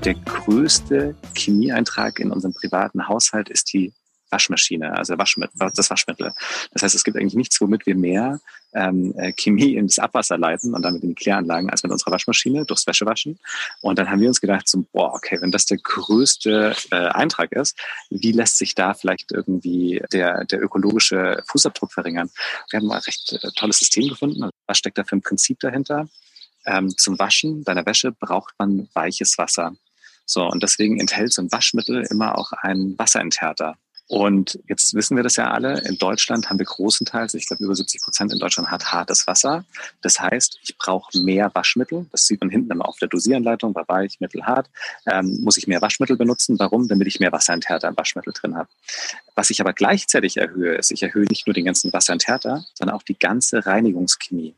Der 0.04 0.14
größte 0.14 1.14
Chemieeintrag 1.34 2.20
in 2.20 2.30
unserem 2.30 2.52
privaten 2.52 3.08
Haushalt 3.08 3.48
ist 3.48 3.72
die 3.72 3.94
Waschmaschine, 4.28 4.92
also 4.92 5.16
Waschmittel, 5.16 5.70
das 5.74 5.88
Waschmittel. 5.88 6.32
Das 6.72 6.82
heißt, 6.82 6.94
es 6.94 7.02
gibt 7.02 7.16
eigentlich 7.16 7.34
nichts, 7.34 7.60
womit 7.62 7.86
wir 7.86 7.96
mehr 7.96 8.38
ähm, 8.74 9.14
äh, 9.16 9.32
Chemie 9.32 9.74
ins 9.74 9.98
Abwasser 9.98 10.38
leiten 10.38 10.74
und 10.74 10.82
damit 10.82 11.02
in 11.02 11.10
die 11.10 11.14
Kläranlagen 11.14 11.70
als 11.70 11.82
mit 11.82 11.92
unserer 11.92 12.12
Waschmaschine 12.12 12.64
durchs 12.64 12.86
Wäschewaschen. 12.86 13.38
Und 13.80 13.98
dann 13.98 14.10
haben 14.10 14.20
wir 14.20 14.28
uns 14.28 14.40
gedacht, 14.40 14.68
so, 14.68 14.84
boah, 14.92 15.14
okay, 15.14 15.38
wenn 15.40 15.50
das 15.50 15.66
der 15.66 15.78
größte 15.78 16.74
äh, 16.90 16.96
Eintrag 16.96 17.52
ist, 17.52 17.78
wie 18.10 18.32
lässt 18.32 18.58
sich 18.58 18.74
da 18.74 18.94
vielleicht 18.94 19.32
irgendwie 19.32 20.02
der, 20.12 20.44
der 20.44 20.62
ökologische 20.62 21.42
Fußabdruck 21.48 21.92
verringern? 21.92 22.30
Wir 22.70 22.80
haben 22.80 22.90
ein 22.90 22.98
recht 22.98 23.32
äh, 23.32 23.50
tolles 23.56 23.78
System 23.78 24.08
gefunden. 24.08 24.48
Was 24.66 24.78
steckt 24.78 24.98
da 24.98 25.04
für 25.04 25.16
ein 25.16 25.22
Prinzip 25.22 25.60
dahinter? 25.60 26.08
Ähm, 26.66 26.90
zum 26.96 27.18
Waschen 27.18 27.64
deiner 27.64 27.86
Wäsche 27.86 28.12
braucht 28.12 28.54
man 28.58 28.88
weiches 28.94 29.38
Wasser. 29.38 29.74
So, 30.26 30.46
und 30.46 30.62
deswegen 30.62 31.00
enthält 31.00 31.32
so 31.32 31.42
ein 31.42 31.50
Waschmittel 31.50 32.06
immer 32.10 32.38
auch 32.38 32.52
einen 32.52 32.96
Wasserenthärter. 32.98 33.76
Und 34.10 34.58
jetzt 34.68 34.92
wissen 34.94 35.16
wir 35.16 35.22
das 35.22 35.36
ja 35.36 35.52
alle. 35.52 35.82
In 35.82 35.96
Deutschland 35.96 36.50
haben 36.50 36.58
wir 36.58 36.66
großenteils, 36.66 37.32
ich 37.34 37.46
glaube 37.46 37.62
über 37.62 37.76
70 37.76 38.02
Prozent 38.02 38.32
in 38.32 38.40
Deutschland 38.40 38.68
hat 38.68 38.92
hartes 38.92 39.28
Wasser. 39.28 39.64
Das 40.02 40.18
heißt, 40.18 40.58
ich 40.64 40.76
brauche 40.76 41.16
mehr 41.16 41.48
Waschmittel. 41.54 42.06
Das 42.10 42.26
sieht 42.26 42.40
man 42.40 42.50
hinten 42.50 42.72
immer 42.72 42.88
auf 42.88 42.98
der 42.98 43.06
Dosieranleitung, 43.06 43.72
bei 43.72 43.84
weich, 43.86 44.18
mittel, 44.18 44.44
hart. 44.44 44.68
Ähm, 45.06 45.38
muss 45.44 45.58
ich 45.58 45.68
mehr 45.68 45.80
Waschmittel 45.80 46.16
benutzen. 46.16 46.58
Warum? 46.58 46.88
Damit 46.88 47.06
ich 47.06 47.20
mehr 47.20 47.30
Wasserenthärter 47.30 47.86
im 47.86 47.96
Waschmittel 47.96 48.32
drin 48.32 48.56
habe. 48.56 48.68
Was 49.36 49.50
ich 49.50 49.60
aber 49.60 49.74
gleichzeitig 49.74 50.38
erhöhe, 50.38 50.74
ist, 50.74 50.90
ich 50.90 51.04
erhöhe 51.04 51.26
nicht 51.26 51.46
nur 51.46 51.54
den 51.54 51.66
ganzen 51.66 51.92
Wasserenthärter, 51.92 52.64
sondern 52.74 52.96
auch 52.96 53.04
die 53.04 53.16
ganze 53.16 53.64
Reinigungschemie. 53.64 54.56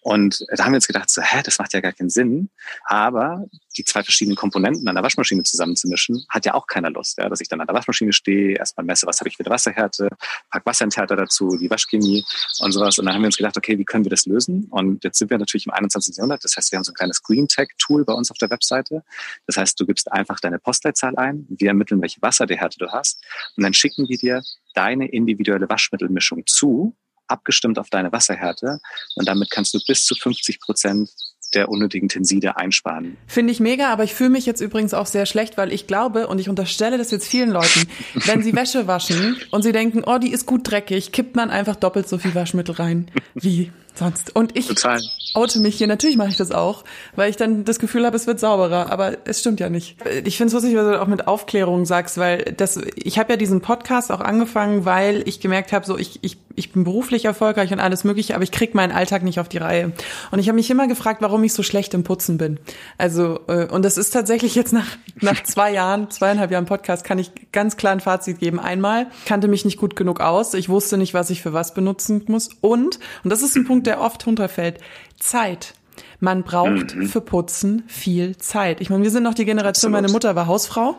Und 0.00 0.44
da 0.54 0.64
haben 0.64 0.72
wir 0.72 0.76
uns 0.76 0.86
gedacht, 0.86 1.10
so, 1.10 1.22
hä, 1.22 1.42
das 1.44 1.58
macht 1.58 1.72
ja 1.72 1.80
gar 1.80 1.92
keinen 1.92 2.10
Sinn. 2.10 2.50
Aber 2.86 3.44
die 3.76 3.84
zwei 3.84 4.02
verschiedenen 4.02 4.36
Komponenten 4.36 4.86
an 4.88 4.94
der 4.94 5.04
Waschmaschine 5.04 5.42
zusammenzumischen, 5.42 6.24
hat 6.28 6.44
ja 6.44 6.54
auch 6.54 6.66
keiner 6.66 6.90
Lust. 6.90 7.18
Ja? 7.18 7.28
Dass 7.28 7.40
ich 7.40 7.48
dann 7.48 7.60
an 7.60 7.66
der 7.66 7.74
Waschmaschine 7.74 8.12
stehe, 8.12 8.56
erstmal 8.56 8.84
messe, 8.84 9.06
was 9.06 9.20
habe 9.20 9.28
ich 9.28 9.36
für 9.36 9.44
eine 9.44 9.54
Wasserhärte, 9.54 10.08
pack 10.50 10.66
Wasserenthärter 10.66 11.16
dazu, 11.16 11.56
die 11.56 11.70
Waschchemie 11.70 12.24
und 12.60 12.72
sowas. 12.72 12.98
Und 12.98 13.06
dann 13.06 13.14
haben 13.14 13.22
wir 13.22 13.26
uns 13.26 13.36
gedacht, 13.36 13.56
okay, 13.56 13.78
wie 13.78 13.84
können 13.84 14.04
wir 14.04 14.10
das 14.10 14.26
lösen? 14.26 14.66
Und 14.70 15.04
jetzt 15.04 15.18
sind 15.18 15.30
wir 15.30 15.38
natürlich 15.38 15.66
im 15.66 15.72
21. 15.72 16.16
Jahrhundert. 16.16 16.44
Das 16.44 16.56
heißt, 16.56 16.72
wir 16.72 16.76
haben 16.76 16.84
so 16.84 16.92
ein 16.92 16.96
kleines 16.96 17.22
Green 17.22 17.48
Tech 17.48 17.68
Tool 17.78 18.04
bei 18.04 18.12
uns 18.12 18.30
auf 18.30 18.38
der 18.38 18.50
Webseite. 18.50 19.02
Das 19.46 19.56
heißt, 19.56 19.78
du 19.78 19.86
gibst 19.86 20.10
einfach 20.10 20.40
deine 20.40 20.58
Postleitzahl 20.58 21.16
ein. 21.16 21.46
Wir 21.48 21.68
ermitteln, 21.68 22.00
welche 22.02 22.20
Wasserhärte 22.20 22.78
du 22.78 22.90
hast. 22.90 23.22
Und 23.56 23.62
dann 23.62 23.72
schicken 23.72 24.06
die 24.06 24.18
dir 24.18 24.42
deine 24.74 25.08
individuelle 25.08 25.68
Waschmittelmischung 25.68 26.44
zu 26.46 26.96
abgestimmt 27.26 27.78
auf 27.78 27.90
deine 27.90 28.12
Wasserhärte 28.12 28.78
und 29.14 29.28
damit 29.28 29.50
kannst 29.50 29.74
du 29.74 29.80
bis 29.86 30.04
zu 30.04 30.14
50 30.14 30.60
Prozent 30.60 31.10
der 31.54 31.68
unnötigen 31.68 32.08
Tenside 32.08 32.56
einsparen. 32.56 33.16
Finde 33.26 33.52
ich 33.52 33.60
mega, 33.60 33.92
aber 33.92 34.04
ich 34.04 34.14
fühle 34.14 34.30
mich 34.30 34.46
jetzt 34.46 34.60
übrigens 34.60 34.94
auch 34.94 35.06
sehr 35.06 35.26
schlecht, 35.26 35.56
weil 35.58 35.72
ich 35.72 35.86
glaube 35.86 36.26
und 36.28 36.38
ich 36.38 36.48
unterstelle 36.48 36.98
das 36.98 37.10
jetzt 37.10 37.28
vielen 37.28 37.50
Leuten, 37.50 37.86
wenn 38.14 38.42
sie 38.42 38.54
Wäsche 38.54 38.86
waschen 38.86 39.36
und 39.50 39.62
sie 39.62 39.72
denken, 39.72 40.02
oh, 40.06 40.18
die 40.18 40.32
ist 40.32 40.46
gut 40.46 40.70
dreckig, 40.70 41.12
kippt 41.12 41.36
man 41.36 41.50
einfach 41.50 41.76
doppelt 41.76 42.08
so 42.08 42.18
viel 42.18 42.34
Waschmittel 42.34 42.74
rein 42.74 43.10
wie 43.34 43.70
sonst. 43.94 44.34
Und 44.34 44.56
ich 44.56 44.68
Total. 44.68 45.00
oute 45.34 45.60
mich 45.60 45.76
hier, 45.76 45.86
natürlich 45.86 46.16
mache 46.16 46.30
ich 46.30 46.36
das 46.36 46.50
auch, 46.50 46.84
weil 47.14 47.28
ich 47.28 47.36
dann 47.36 47.64
das 47.64 47.78
Gefühl 47.78 48.06
habe, 48.06 48.16
es 48.16 48.26
wird 48.26 48.40
sauberer, 48.40 48.90
aber 48.90 49.18
es 49.26 49.40
stimmt 49.40 49.60
ja 49.60 49.68
nicht. 49.68 49.96
Ich 50.24 50.38
finde 50.38 50.48
es 50.48 50.54
lustig, 50.54 50.74
was 50.76 50.86
du 50.86 51.00
auch 51.00 51.06
mit 51.06 51.28
Aufklärung 51.28 51.84
sagst, 51.84 52.16
weil 52.16 52.54
das, 52.56 52.80
ich 52.96 53.18
habe 53.18 53.34
ja 53.34 53.36
diesen 53.36 53.60
Podcast 53.60 54.10
auch 54.10 54.20
angefangen, 54.20 54.86
weil 54.86 55.22
ich 55.28 55.40
gemerkt 55.40 55.72
habe, 55.72 55.84
so 55.84 55.98
ich, 55.98 56.20
ich, 56.22 56.38
ich 56.56 56.72
bin 56.72 56.84
beruflich 56.84 57.24
erfolgreich 57.24 57.72
und 57.72 57.80
alles 57.80 58.04
mögliche, 58.04 58.34
aber 58.34 58.44
ich 58.44 58.50
krieg 58.50 58.74
meinen 58.74 58.92
Alltag 58.92 59.22
nicht 59.22 59.40
auf 59.40 59.48
die 59.48 59.58
Reihe. 59.58 59.92
Und 60.30 60.38
ich 60.38 60.48
habe 60.48 60.56
mich 60.56 60.70
immer 60.70 60.86
gefragt, 60.86 61.22
warum 61.22 61.42
ich 61.44 61.52
so 61.52 61.62
schlecht 61.62 61.94
im 61.94 62.04
Putzen 62.04 62.38
bin. 62.38 62.58
Also, 62.98 63.40
äh, 63.48 63.66
und 63.66 63.84
das 63.84 63.96
ist 63.96 64.10
tatsächlich 64.10 64.54
jetzt 64.54 64.72
nach, 64.72 64.86
nach 65.20 65.42
zwei 65.42 65.72
Jahren, 65.72 66.10
zweieinhalb 66.10 66.50
Jahren 66.50 66.66
Podcast, 66.66 67.04
kann 67.04 67.18
ich 67.18 67.32
ganz 67.52 67.76
klar 67.76 67.92
ein 67.92 68.00
Fazit 68.00 68.38
geben. 68.38 68.58
Einmal 68.60 69.06
kannte 69.26 69.48
mich 69.48 69.64
nicht 69.64 69.78
gut 69.78 69.96
genug 69.96 70.20
aus, 70.20 70.54
ich 70.54 70.68
wusste 70.68 70.98
nicht, 70.98 71.14
was 71.14 71.30
ich 71.30 71.42
für 71.42 71.52
was 71.52 71.74
benutzen 71.74 72.24
muss. 72.28 72.50
Und, 72.60 72.98
und 73.24 73.30
das 73.30 73.42
ist 73.42 73.56
ein 73.56 73.64
Punkt, 73.64 73.86
der 73.86 74.00
oft 74.00 74.26
runterfällt. 74.26 74.78
Zeit. 75.18 75.74
Man 76.20 76.44
braucht 76.44 76.94
mhm. 76.94 77.06
für 77.06 77.20
Putzen 77.20 77.82
viel 77.88 78.36
Zeit. 78.36 78.80
Ich 78.80 78.90
meine, 78.90 79.02
wir 79.02 79.10
sind 79.10 79.24
noch 79.24 79.34
die 79.34 79.44
Generation, 79.44 79.92
Absolut. 79.92 80.02
meine 80.02 80.12
Mutter 80.12 80.36
war 80.36 80.46
Hausfrau. 80.46 80.96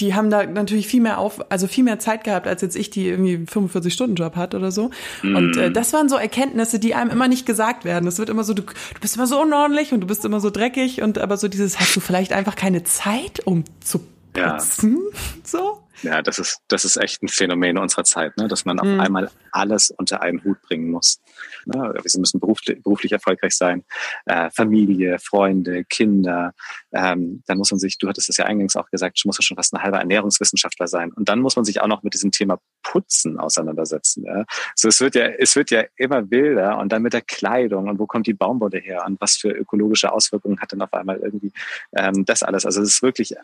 Die 0.00 0.14
haben 0.14 0.30
da 0.30 0.44
natürlich 0.44 0.86
viel 0.86 1.00
mehr 1.00 1.18
auf, 1.18 1.50
also 1.50 1.66
viel 1.66 1.84
mehr 1.84 1.98
Zeit 1.98 2.24
gehabt, 2.24 2.46
als 2.46 2.62
jetzt 2.62 2.76
ich, 2.76 2.90
die 2.90 3.08
irgendwie 3.08 3.36
45-Stunden-Job 3.36 4.36
hat 4.36 4.54
oder 4.54 4.70
so. 4.70 4.90
Mm. 5.22 5.36
Und 5.36 5.56
äh, 5.56 5.70
das 5.70 5.92
waren 5.92 6.08
so 6.08 6.16
Erkenntnisse, 6.16 6.78
die 6.78 6.94
einem 6.94 7.10
immer 7.10 7.28
nicht 7.28 7.46
gesagt 7.46 7.84
werden. 7.84 8.06
Es 8.06 8.18
wird 8.18 8.28
immer 8.28 8.44
so, 8.44 8.54
du, 8.54 8.62
du 8.62 9.00
bist 9.00 9.16
immer 9.16 9.26
so 9.26 9.40
unordentlich 9.40 9.92
und 9.92 10.00
du 10.00 10.06
bist 10.06 10.24
immer 10.24 10.40
so 10.40 10.50
dreckig 10.50 11.02
und 11.02 11.18
aber 11.18 11.36
so 11.36 11.48
dieses, 11.48 11.78
hast 11.78 11.94
du 11.96 12.00
vielleicht 12.00 12.32
einfach 12.32 12.56
keine 12.56 12.84
Zeit, 12.84 13.40
um 13.44 13.64
zu 13.80 14.00
putzen? 14.32 14.98
Ja. 15.12 15.18
So? 15.44 15.81
Ja, 16.02 16.20
das 16.20 16.38
ist, 16.38 16.60
das 16.68 16.84
ist 16.84 16.96
echt 16.96 17.22
ein 17.22 17.28
Phänomen 17.28 17.78
unserer 17.78 18.04
Zeit, 18.04 18.36
ne? 18.36 18.48
dass 18.48 18.64
man 18.64 18.78
auf 18.80 18.86
mhm. 18.86 19.00
einmal 19.00 19.30
alles 19.52 19.90
unter 19.90 20.20
einen 20.20 20.42
Hut 20.44 20.60
bringen 20.62 20.90
muss. 20.90 21.20
Ne? 21.64 21.74
Wir 21.74 22.20
müssen 22.20 22.40
beruflich, 22.40 22.82
beruflich 22.82 23.12
erfolgreich 23.12 23.56
sein, 23.56 23.84
äh, 24.26 24.50
Familie, 24.50 25.18
Freunde, 25.18 25.84
Kinder. 25.84 26.54
Ähm, 26.92 27.42
dann 27.46 27.58
muss 27.58 27.70
man 27.70 27.78
sich, 27.78 27.98
du 27.98 28.08
hattest 28.08 28.28
es 28.28 28.36
ja 28.36 28.46
eingangs 28.46 28.76
auch 28.76 28.90
gesagt, 28.90 29.22
muss 29.24 29.38
man 29.38 29.42
schon 29.42 29.56
fast 29.56 29.72
ein 29.74 29.82
halber 29.82 29.98
Ernährungswissenschaftler 29.98 30.88
sein. 30.88 31.12
Und 31.12 31.28
dann 31.28 31.40
muss 31.40 31.56
man 31.56 31.64
sich 31.64 31.80
auch 31.80 31.86
noch 31.86 32.02
mit 32.02 32.14
diesem 32.14 32.32
Thema 32.32 32.58
Putzen 32.82 33.38
auseinandersetzen. 33.38 34.24
Ja? 34.24 34.44
So, 34.74 34.88
es 34.88 35.00
wird 35.00 35.14
ja, 35.14 35.26
es 35.26 35.54
wird 35.54 35.70
ja 35.70 35.84
immer 35.96 36.30
wilder 36.30 36.78
und 36.78 36.90
dann 36.92 37.02
mit 37.02 37.12
der 37.12 37.22
Kleidung 37.22 37.88
und 37.88 37.98
wo 37.98 38.06
kommt 38.06 38.26
die 38.26 38.34
Baumwolle 38.34 38.78
her 38.78 39.04
und 39.06 39.20
was 39.20 39.36
für 39.36 39.50
ökologische 39.50 40.12
Auswirkungen 40.12 40.60
hat 40.60 40.72
dann 40.72 40.82
auf 40.82 40.92
einmal 40.92 41.18
irgendwie 41.18 41.52
ähm, 41.94 42.24
das 42.24 42.42
alles. 42.42 42.66
Also 42.66 42.82
es 42.82 42.88
ist 42.88 43.02
wirklich 43.02 43.34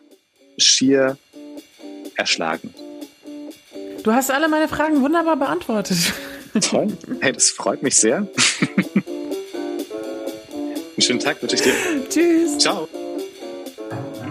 schier 0.57 1.17
erschlagen. 2.19 2.73
Du 4.03 4.13
hast 4.13 4.31
alle 4.31 4.47
meine 4.47 4.67
Fragen 4.67 5.01
wunderbar 5.01 5.37
beantwortet. 5.37 5.97
Toll. 6.61 6.87
Hey, 7.21 7.31
das 7.33 7.49
freut 7.49 7.83
mich 7.83 7.95
sehr. 7.95 8.17
Einen 10.95 11.01
schönen 11.01 11.19
Tag 11.19 11.41
wünsche 11.41 11.55
ich 11.55 11.61
dir. 11.61 11.73
Tschüss. 12.09 12.57
Ciao. 12.57 12.87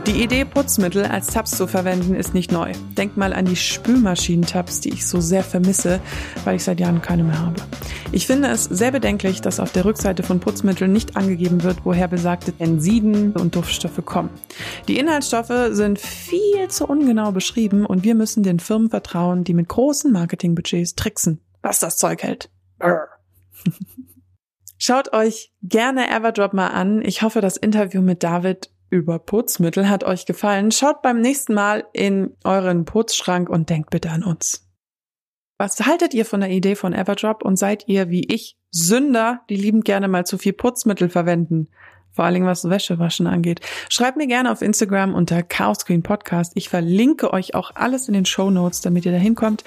Die 0.08 0.22
Idee, 0.22 0.46
Putzmittel 0.46 1.04
als 1.04 1.26
Tabs 1.26 1.50
zu 1.50 1.66
verwenden, 1.66 2.14
ist 2.14 2.32
nicht 2.32 2.50
neu. 2.50 2.72
Denk 2.96 3.18
mal 3.18 3.34
an 3.34 3.44
die 3.44 3.56
Spülmaschinentabs, 3.56 4.80
die 4.80 4.88
ich 4.88 5.06
so 5.06 5.20
sehr 5.20 5.44
vermisse, 5.44 6.00
weil 6.44 6.56
ich 6.56 6.64
seit 6.64 6.80
Jahren 6.80 7.02
keine 7.02 7.24
mehr 7.24 7.38
habe. 7.38 7.60
Ich 8.10 8.26
finde 8.26 8.48
es 8.48 8.64
sehr 8.64 8.90
bedenklich, 8.90 9.42
dass 9.42 9.60
auf 9.60 9.70
der 9.70 9.84
Rückseite 9.84 10.22
von 10.22 10.40
Putzmitteln 10.40 10.90
nicht 10.94 11.18
angegeben 11.18 11.62
wird, 11.62 11.84
woher 11.84 12.08
besagte 12.08 12.54
Tensiden 12.54 13.32
und 13.32 13.54
Duftstoffe 13.54 14.02
kommen. 14.06 14.30
Die 14.88 14.98
Inhaltsstoffe 14.98 15.72
sind 15.72 15.98
viel 15.98 16.68
zu 16.68 16.86
ungenau 16.86 17.30
beschrieben 17.30 17.84
und 17.84 18.02
wir 18.02 18.14
müssen 18.14 18.42
den 18.42 18.60
Firmen 18.60 18.88
vertrauen, 18.88 19.44
die 19.44 19.52
mit 19.52 19.68
großen 19.68 20.10
Marketingbudgets 20.10 20.94
tricksen, 20.94 21.42
was 21.60 21.80
das 21.80 21.98
Zeug 21.98 22.22
hält. 22.22 22.48
Schaut 24.78 25.12
euch 25.12 25.52
gerne 25.62 26.08
Everdrop 26.08 26.54
mal 26.54 26.68
an. 26.68 27.02
Ich 27.02 27.20
hoffe, 27.20 27.42
das 27.42 27.58
Interview 27.58 28.00
mit 28.00 28.22
David 28.22 28.70
über 28.90 29.18
Putzmittel 29.18 29.88
hat 29.88 30.04
euch 30.04 30.26
gefallen. 30.26 30.70
Schaut 30.70 31.02
beim 31.02 31.20
nächsten 31.20 31.54
Mal 31.54 31.84
in 31.92 32.36
euren 32.44 32.84
Putzschrank 32.84 33.48
und 33.48 33.70
denkt 33.70 33.90
bitte 33.90 34.10
an 34.10 34.24
uns. 34.24 34.66
Was 35.58 35.80
haltet 35.80 36.14
ihr 36.14 36.24
von 36.24 36.40
der 36.40 36.50
Idee 36.50 36.76
von 36.76 36.92
Everdrop 36.92 37.42
und 37.42 37.56
seid 37.56 37.88
ihr 37.88 38.10
wie 38.10 38.24
ich 38.32 38.56
Sünder, 38.70 39.40
die 39.50 39.56
liebend 39.56 39.84
gerne 39.84 40.06
mal 40.06 40.24
zu 40.24 40.38
viel 40.38 40.52
Putzmittel 40.52 41.08
verwenden? 41.08 41.68
Vor 42.12 42.24
allen 42.24 42.34
Dingen 42.34 42.46
was 42.46 42.68
Wäschewaschen 42.68 43.26
angeht. 43.26 43.60
Schreibt 43.88 44.16
mir 44.16 44.26
gerne 44.26 44.50
auf 44.50 44.62
Instagram 44.62 45.14
unter 45.14 45.42
Chaos 45.42 45.84
Queen 45.84 46.02
Podcast. 46.02 46.52
Ich 46.54 46.68
verlinke 46.68 47.32
euch 47.32 47.54
auch 47.54 47.72
alles 47.74 48.08
in 48.08 48.14
den 48.14 48.24
Show 48.24 48.50
Notes, 48.50 48.80
damit 48.80 49.04
ihr 49.04 49.12
da 49.12 49.18
hinkommt. 49.18 49.64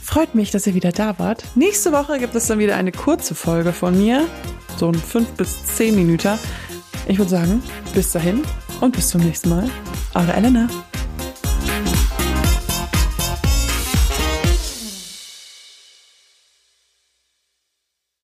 Freut 0.00 0.34
mich, 0.34 0.50
dass 0.50 0.66
ihr 0.66 0.74
wieder 0.74 0.92
da 0.92 1.18
wart. 1.18 1.44
Nächste 1.54 1.92
Woche 1.92 2.18
gibt 2.18 2.34
es 2.34 2.46
dann 2.46 2.58
wieder 2.58 2.76
eine 2.76 2.92
kurze 2.92 3.34
Folge 3.34 3.72
von 3.72 3.96
mir. 3.96 4.26
So 4.76 4.88
ein 4.88 4.94
5 4.94 5.32
bis 5.32 5.64
10 5.76 5.94
Minuten. 5.94 6.38
Ich 7.06 7.18
würde 7.18 7.30
sagen, 7.30 7.62
bis 7.94 8.12
dahin 8.12 8.42
und 8.80 8.94
bis 8.94 9.08
zum 9.08 9.20
nächsten 9.22 9.48
Mal. 9.48 9.68
Eure 10.14 10.32
Elena. 10.32 10.68